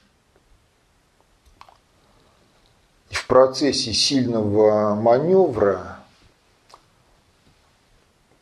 [3.10, 6.00] И в процессе сильного маневра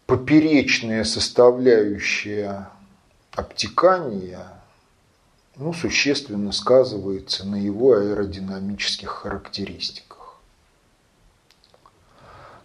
[0.05, 2.69] поперечная составляющая
[3.31, 4.56] обтекания
[5.57, 10.39] ну, существенно сказывается на его аэродинамических характеристиках.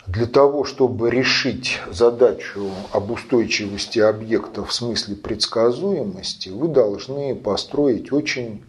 [0.06, 8.64] Для того, чтобы решить задачу об устойчивости объекта в смысле предсказуемости, вы должны построить очень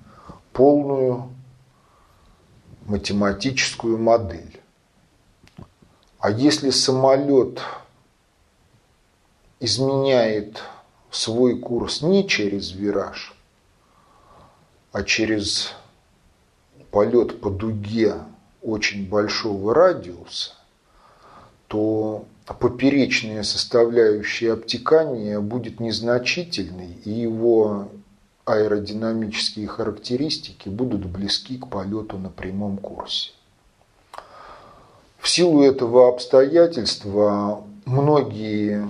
[0.53, 1.29] полную
[2.85, 4.61] математическую модель.
[6.19, 7.61] А если самолет
[9.59, 10.61] изменяет
[11.11, 13.32] свой курс не через вираж,
[14.93, 15.73] а через
[16.91, 18.15] полет по дуге
[18.61, 20.51] очень большого радиуса,
[21.67, 27.89] то поперечная составляющая обтекания будет незначительной, и его
[28.45, 33.31] аэродинамические характеристики будут близки к полету на прямом курсе.
[35.17, 38.87] В силу этого обстоятельства многие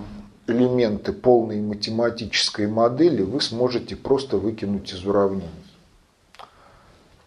[0.47, 5.62] элементы полной математической модели вы сможете просто выкинуть из уравнений.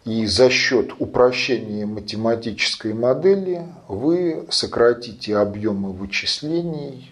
[0.07, 7.11] И за счет упрощения математической модели вы сократите объемы вычислений,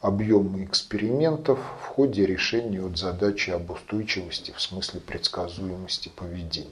[0.00, 6.70] объемы экспериментов в ходе решения от задачи об устойчивости в смысле предсказуемости поведения.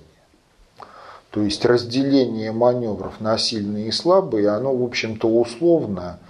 [1.33, 6.21] То есть разделение маневров на сильные и слабые, оно, в общем-то, условно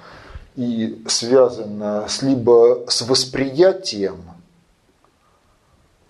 [0.56, 4.22] и связано с либо с восприятием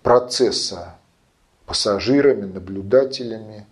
[0.03, 0.95] процесса
[1.71, 3.65] пассажирами, наблюдателями,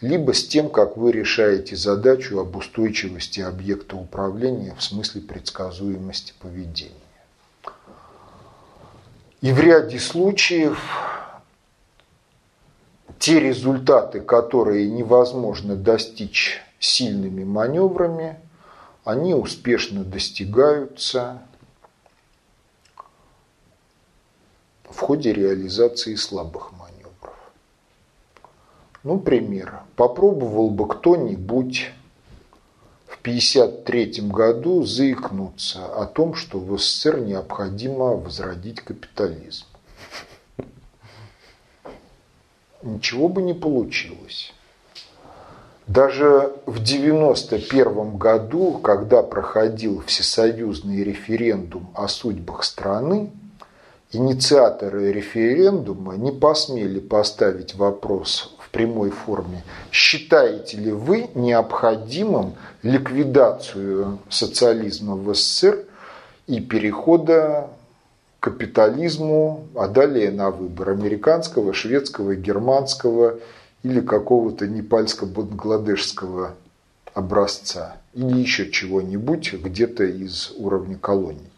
[0.00, 6.94] либо с тем, как вы решаете задачу об устойчивости объекта управления в смысле предсказуемости поведения.
[9.42, 10.78] И в ряде случаев
[13.18, 18.38] те результаты, которые невозможно достичь сильными маневрами,
[19.04, 21.42] они успешно достигаются
[24.88, 26.83] в ходе реализации слабых маневров.
[29.04, 29.82] Ну, пример.
[29.96, 31.90] Попробовал бы кто-нибудь
[33.06, 39.66] в 1953 году заикнуться о том, что в СССР необходимо возродить капитализм.
[42.82, 44.54] Ничего бы не получилось.
[45.86, 53.30] Даже в 1991 году, когда проходил всесоюзный референдум о судьбах страны,
[54.12, 59.62] инициаторы референдума не посмели поставить вопрос прямой форме.
[59.92, 65.84] Считаете ли вы необходимым ликвидацию социализма в СССР
[66.48, 67.70] и перехода
[68.40, 73.38] к капитализму, а далее на выбор американского, шведского, германского
[73.84, 76.54] или какого-то непальско-бангладешского
[77.14, 81.52] образца или еще чего-нибудь где-то из уровня колоний.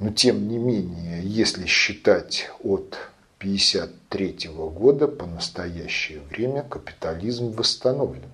[0.00, 2.98] Но тем не менее, если считать от
[3.38, 8.30] 1953 года по настоящее время капитализм восстановлен.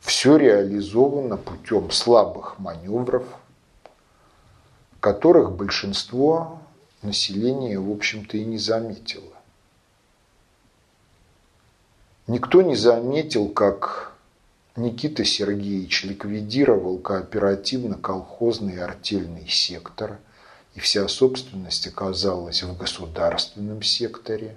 [0.00, 3.24] Все реализовано путем слабых маневров,
[5.00, 6.60] которых большинство
[7.00, 9.32] населения, в общем-то, и не заметило.
[12.26, 14.12] Никто не заметил, как
[14.76, 20.18] Никита Сергеевич ликвидировал кооперативно-колхозный артельный сектор,
[20.74, 24.56] и вся собственность оказалась в государственном секторе,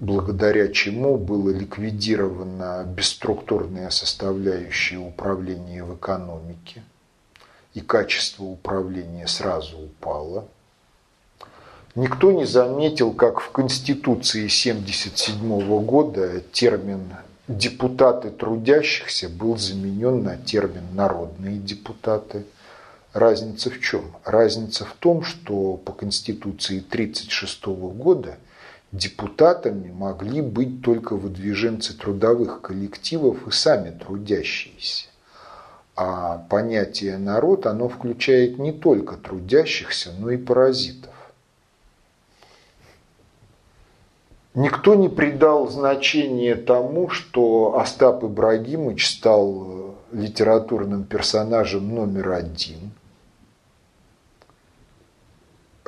[0.00, 6.82] благодаря чему было ликвидировано бесструктурная составляющая управления в экономике,
[7.74, 10.48] и качество управления сразу упало–
[11.98, 17.00] Никто не заметил, как в Конституции 1977 года термин
[17.48, 22.44] «депутаты трудящихся» был заменен на термин «народные депутаты».
[23.12, 24.02] Разница в чем?
[24.24, 28.36] Разница в том, что по Конституции 1936 года
[28.92, 35.06] депутатами могли быть только выдвиженцы трудовых коллективов и сами трудящиеся.
[35.96, 41.12] А понятие «народ» оно включает не только трудящихся, но и паразитов.
[44.54, 52.92] Никто не придал значения тому, что Остап Ибрагимович стал литературным персонажем номер один.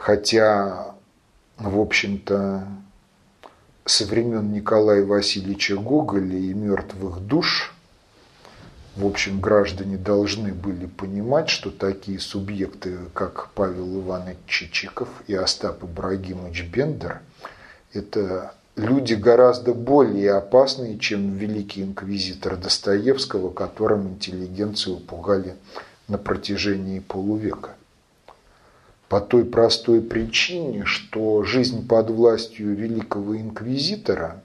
[0.01, 0.95] Хотя,
[1.59, 2.67] в общем-то,
[3.85, 7.75] со времен Николая Васильевича Гоголя и «Мертвых душ»
[8.97, 15.85] в общем, граждане должны были понимать, что такие субъекты, как Павел Иванович Чичиков и Остап
[15.85, 17.21] Ибрагимович Бендер,
[17.93, 25.55] это люди гораздо более опасные, чем великий инквизитор Достоевского, которым интеллигенцию пугали
[26.09, 27.77] на протяжении полувека.
[29.11, 34.41] По той простой причине, что жизнь под властью великого инквизитора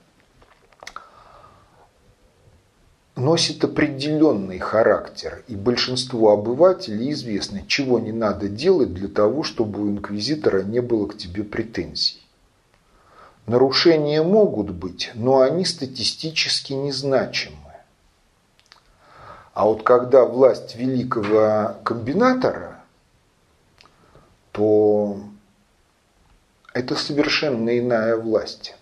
[3.16, 9.92] носит определенный характер, и большинству обывателей известно, чего не надо делать для того, чтобы у
[9.92, 12.26] инквизитора не было к тебе претензий.
[13.46, 17.56] Нарушения могут быть, но они статистически незначимы.
[19.54, 22.75] А вот когда власть великого комбинатора,
[24.56, 25.20] то
[26.74, 28.74] это совершенно иная власть.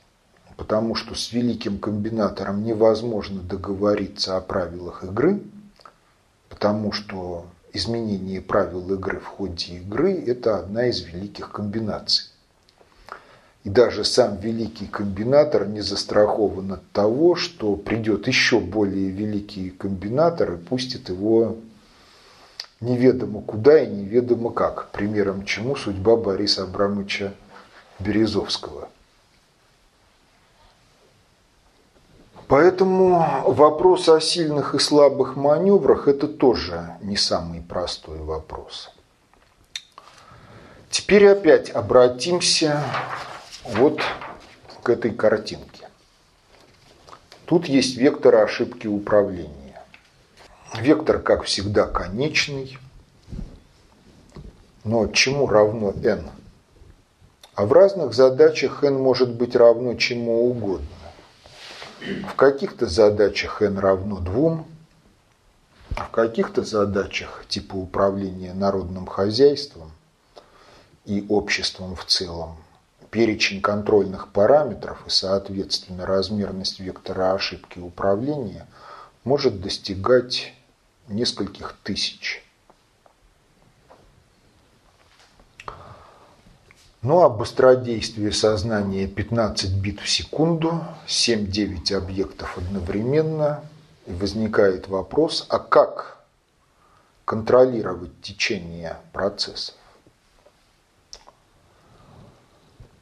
[0.56, 5.41] Потому что с великим комбинатором невозможно договориться о правилах игры,
[6.50, 12.26] потому что изменение правил игры в ходе игры– это одна из великих комбинаций.
[13.64, 20.54] И даже сам великий комбинатор не застрахован от того, что придет еще более великий комбинатор
[20.54, 21.58] и пустит его
[22.84, 24.90] неведомо куда и неведомо как.
[24.92, 27.34] Примером чему судьба Бориса Абрамовича
[28.00, 28.90] Березовского.
[32.48, 38.92] Поэтому вопрос о сильных и слабых маневрах– это тоже не самый простой вопрос.
[40.92, 42.84] Теперь опять обратимся
[43.64, 44.02] вот
[44.84, 45.90] к этой картинке.
[47.46, 49.62] Тут есть вектор ошибки управления.
[50.80, 52.78] Вектор, как всегда, конечный.
[54.84, 56.30] Но чему равно n?
[57.54, 60.88] А в разных задачах n может быть равно чему угодно.
[62.28, 64.66] В каких-то задачах n равно 2,
[65.95, 69.91] а в каких-то задачах типа управления народным хозяйством
[71.06, 72.58] и обществом в целом
[73.12, 78.66] перечень контрольных параметров и, соответственно, размерность вектора ошибки управления
[79.24, 80.54] может достигать
[81.08, 82.44] нескольких тысяч.
[87.04, 93.62] Ну а быстродействие сознания 15 бит в секунду, 7-9 объектов одновременно.
[94.06, 96.18] И возникает вопрос, а как
[97.26, 99.76] контролировать течение процессов?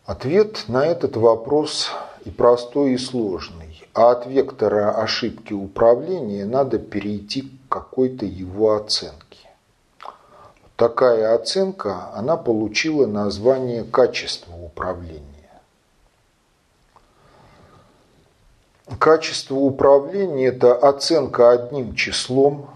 [0.06, 1.92] Ответ на этот вопрос
[2.26, 3.88] и простой, и сложный.
[3.94, 9.48] А от вектора ошибки управления надо перейти какой-то его оценке.
[10.76, 15.62] такая оценка, она получила название качество управления.
[19.00, 22.70] Качество управления– это оценка одним числом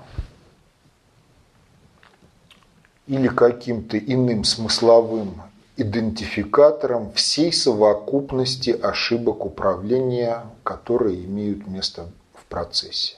[3.08, 5.42] или каким-то иным смысловым
[5.76, 13.18] идентификатором всей совокупности ошибок управления, которые имеют место в процессе.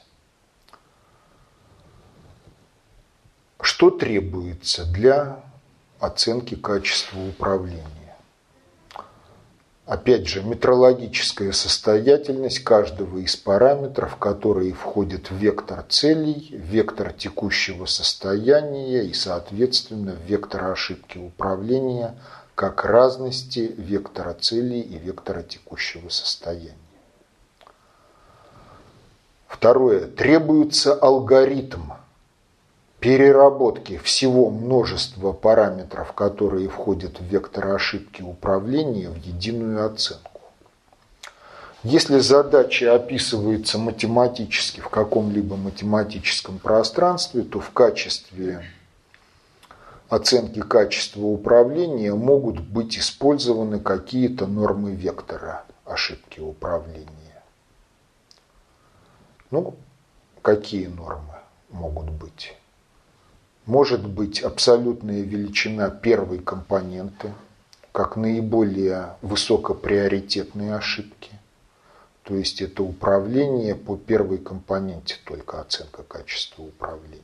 [3.68, 5.44] Что требуется для
[6.00, 8.16] оценки качества управления?
[9.86, 19.04] Опять же, метрологическая состоятельность каждого из параметров, которые входят в вектор целей, вектор текущего состояния
[19.04, 22.16] и, соответственно, вектор ошибки управления
[22.56, 26.72] как разности вектора целей и вектора текущего состояния.
[29.50, 30.08] Второе.
[30.08, 31.92] Требуется алгоритм
[33.00, 40.42] переработки всего множества параметров, которые входят в вектор ошибки управления, в единую оценку.
[41.84, 48.66] Если задача описывается математически в каком-либо математическом пространстве, то в качестве
[50.10, 57.44] оценки качества управления могут быть использованы какие-то нормы вектора ошибки управления.
[59.52, 59.76] Ну,
[60.42, 61.36] какие нормы
[61.70, 62.57] могут быть?
[63.68, 67.34] Может быть абсолютная величина первой компоненты,
[67.92, 71.32] как наиболее высокоприоритетные ошибки.
[72.24, 77.22] То есть это управление по первой компоненте, только оценка качества управления.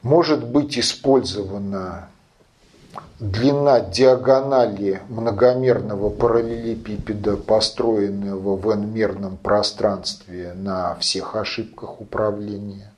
[0.00, 2.08] Может быть использована
[3.20, 12.93] длина диагонали многомерного параллелепипеда, построенного в n-мерном пространстве на всех ошибках управления.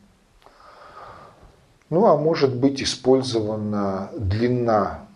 [1.89, 5.07] Ну, а может быть использована длина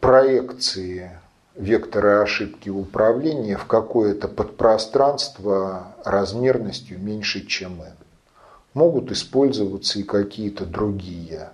[0.00, 1.18] проекции
[1.56, 7.94] вектора ошибки управления в какое-то подпространство размерностью меньше, чем n.
[8.74, 11.50] Могут использоваться и какие-то другие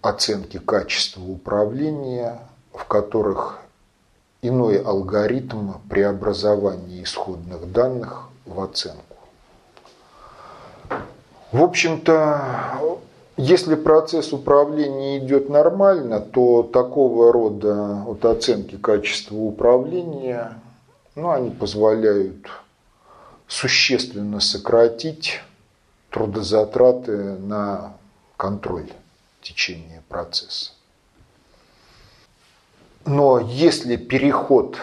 [0.00, 2.40] оценки качества управления,
[2.72, 3.60] в которых
[4.42, 9.11] иной алгоритм преобразования исходных данных в оценку.
[11.52, 12.78] В общем-то,
[13.36, 20.58] если процесс управления идет нормально, то такого рода вот оценки качества управления,
[21.14, 22.46] ну, они позволяют
[23.46, 25.40] существенно сократить
[26.08, 27.98] трудозатраты на
[28.38, 28.90] контроль
[29.42, 30.72] течения процесса.
[33.04, 34.78] Но если переход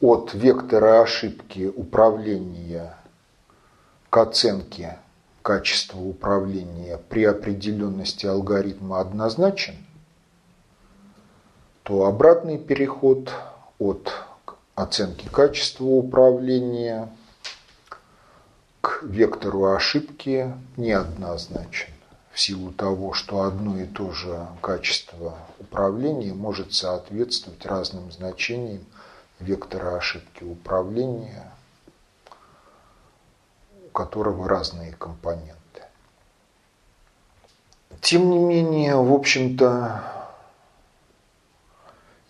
[0.00, 2.96] от вектора ошибки управления
[4.08, 4.96] к оценке
[5.42, 9.76] качества управления при определенности алгоритма однозначен,
[11.82, 13.32] то обратный переход
[13.78, 14.12] от
[14.74, 17.08] оценки качества управления
[18.80, 21.92] к вектору ошибки неоднозначен
[22.32, 28.84] в силу того, что одно и то же качество управления может соответствовать разным значениям
[29.40, 31.50] вектора ошибки управления
[33.92, 35.56] которого разные компоненты.
[38.00, 40.02] Тем не менее, в общем-то,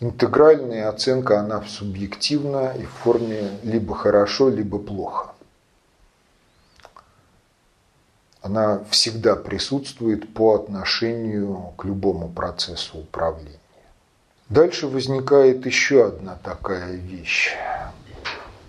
[0.01, 5.32] интегральная оценка, она субъективна и в форме либо хорошо, либо плохо.
[8.43, 13.59] Она всегда присутствует по отношению к любому процессу управления.
[14.49, 17.55] Дальше возникает еще одна такая вещь.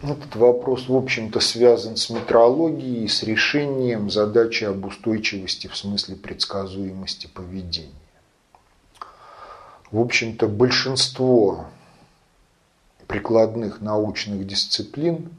[0.02, 7.28] Этот вопрос, в общем-то, связан с метрологией, с решением задачи об устойчивости в смысле предсказуемости
[7.28, 7.91] поведения.
[9.91, 11.65] В общем-то, большинство
[13.06, 15.30] прикладных научных дисциплин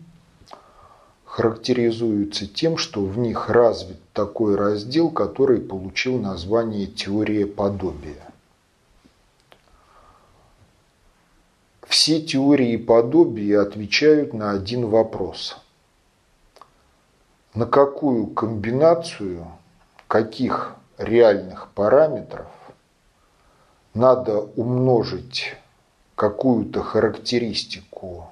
[1.25, 8.32] характеризуются тем, что в них развит такой раздел, который получил название теория подобия.
[11.93, 15.59] Все теории подобия отвечают на один вопрос.
[17.53, 19.47] На какую комбинацию
[20.09, 22.47] каких реальных параметров
[23.93, 25.55] надо умножить
[26.15, 28.31] какую-то характеристику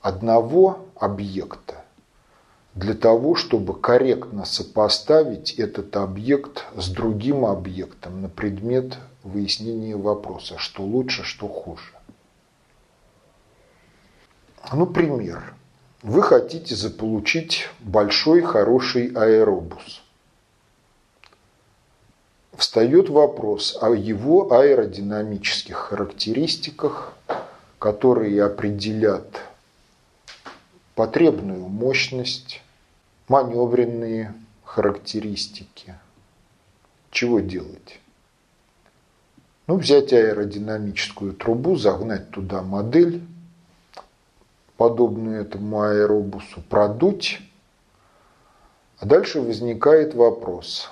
[0.00, 1.84] одного объекта
[2.74, 10.82] для того, чтобы корректно сопоставить этот объект с другим объектом на предмет выяснения вопроса, что
[10.82, 11.92] лучше, что хуже.
[14.72, 15.54] Ну, пример.
[16.02, 20.02] вы хотите заполучить большой хороший аэробус.
[22.56, 27.14] Встает вопрос о его аэродинамических характеристиках,
[27.78, 29.40] которые определят
[30.94, 32.62] потребную мощность,
[33.28, 34.34] маневренные
[34.64, 35.94] характеристики.
[37.10, 37.98] Чего делать?
[39.72, 43.22] Ну, взять аэродинамическую трубу, загнать туда модель,
[44.76, 47.40] подобную этому аэробусу, продуть.
[48.98, 50.90] А дальше возникает вопрос.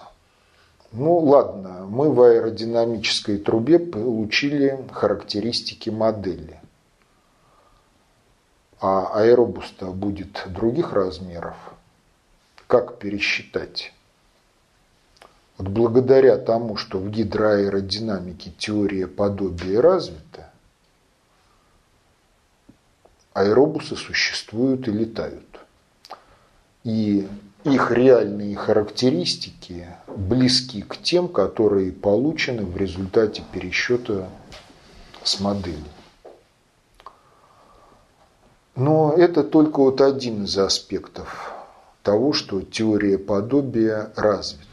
[0.93, 6.59] Ну ладно, мы в аэродинамической трубе получили характеристики модели.
[8.81, 11.57] А аэробус-то будет других размеров.
[12.67, 13.93] Как пересчитать?
[15.61, 20.49] Вот благодаря тому, что в гидроаэродинамике теория подобия развита,
[23.35, 25.61] аэробусы существуют и летают.
[26.83, 27.29] И
[27.65, 34.31] их реальные характеристики близки к тем, которые получены в результате пересчета
[35.23, 35.85] с моделью.
[38.77, 41.53] Но это только вот один из аспектов
[42.03, 44.70] того, что теория подобия развита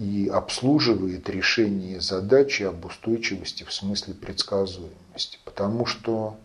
[0.00, 5.38] и обслуживает решение задачи об устойчивости в смысле предсказуемости.
[5.44, 6.36] Потому что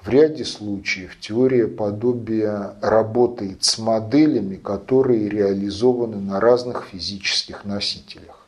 [0.00, 8.46] в ряде случаев теория подобия работает с моделями, которые реализованы на разных физических носителях.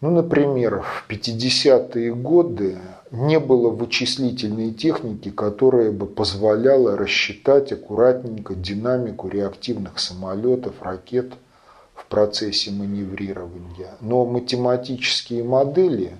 [0.00, 2.78] Ну, например, в 50-е годы
[3.12, 11.32] не было вычислительной техники, которая бы позволяла рассчитать аккуратненько динамику реактивных самолетов, ракет–
[12.08, 16.16] процессе маневрирования, но математические модели,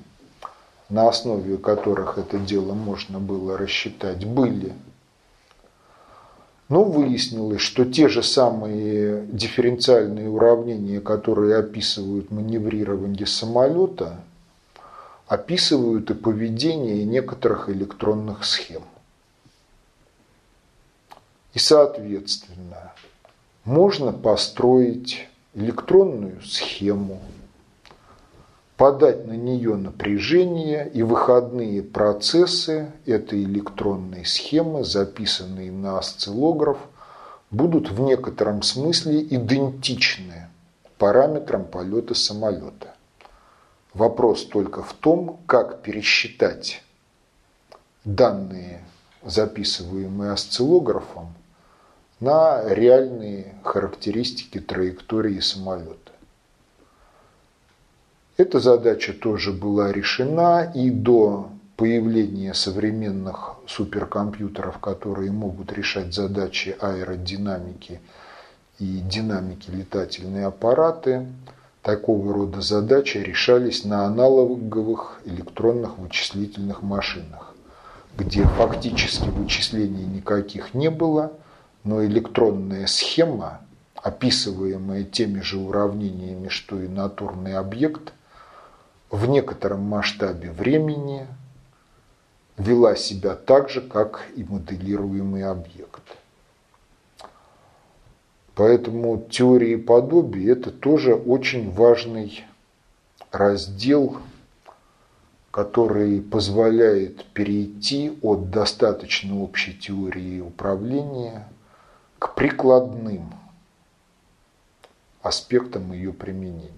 [0.89, 4.73] на основе которых это дело можно было рассчитать, были.
[6.69, 14.19] Но выяснилось, что те же самые дифференциальные уравнения, которые описывают маневрирование самолета,
[15.29, 18.83] описывают и поведение некоторых электронных схем.
[21.55, 22.93] И, соответственно,
[23.65, 27.21] можно построить электронную схему,
[28.77, 36.79] подать на нее напряжение и выходные процессы этой электронной схемы, записанные на осциллограф,
[37.51, 40.49] будут в некотором смысле идентичны
[40.99, 42.95] параметрам полета самолета.
[43.95, 46.83] Вопрос только в том, как пересчитать
[48.05, 48.85] данные,
[49.25, 51.33] записываемые осциллографом,
[52.21, 56.13] на реальные характеристики траектории самолета.
[58.39, 68.01] Эта задача тоже была решена и до появления современных суперкомпьютеров, которые могут решать задачи аэродинамики
[68.79, 71.27] и динамики летательные аппараты,
[71.83, 77.55] такого рода задачи решались на аналоговых электронных вычислительных машинах,
[78.17, 81.33] где фактически вычислений никаких не было–
[81.87, 83.61] но электронная схема,
[83.95, 88.13] описываемая теми же уравнениями, что и натурный объект,
[89.09, 91.29] в некотором масштабе времени
[92.59, 96.03] вела себя так же, как и моделируемый объект.
[98.57, 102.45] Поэтому теории подобия– это тоже очень важный
[103.31, 104.17] раздел,
[105.53, 111.47] который позволяет перейти от достаточно общей теории управления
[112.19, 113.35] к прикладным
[115.23, 116.73] аспектам ее применения,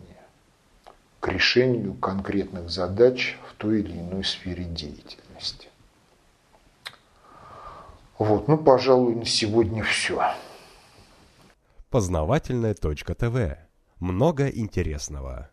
[1.20, 5.68] к решению конкретных задач в той или иной сфере деятельности.
[8.18, 10.34] Вот, ну, пожалуй, на сегодня все.
[11.90, 13.58] Познавательная точка ТВ.
[14.00, 15.50] Много интересного.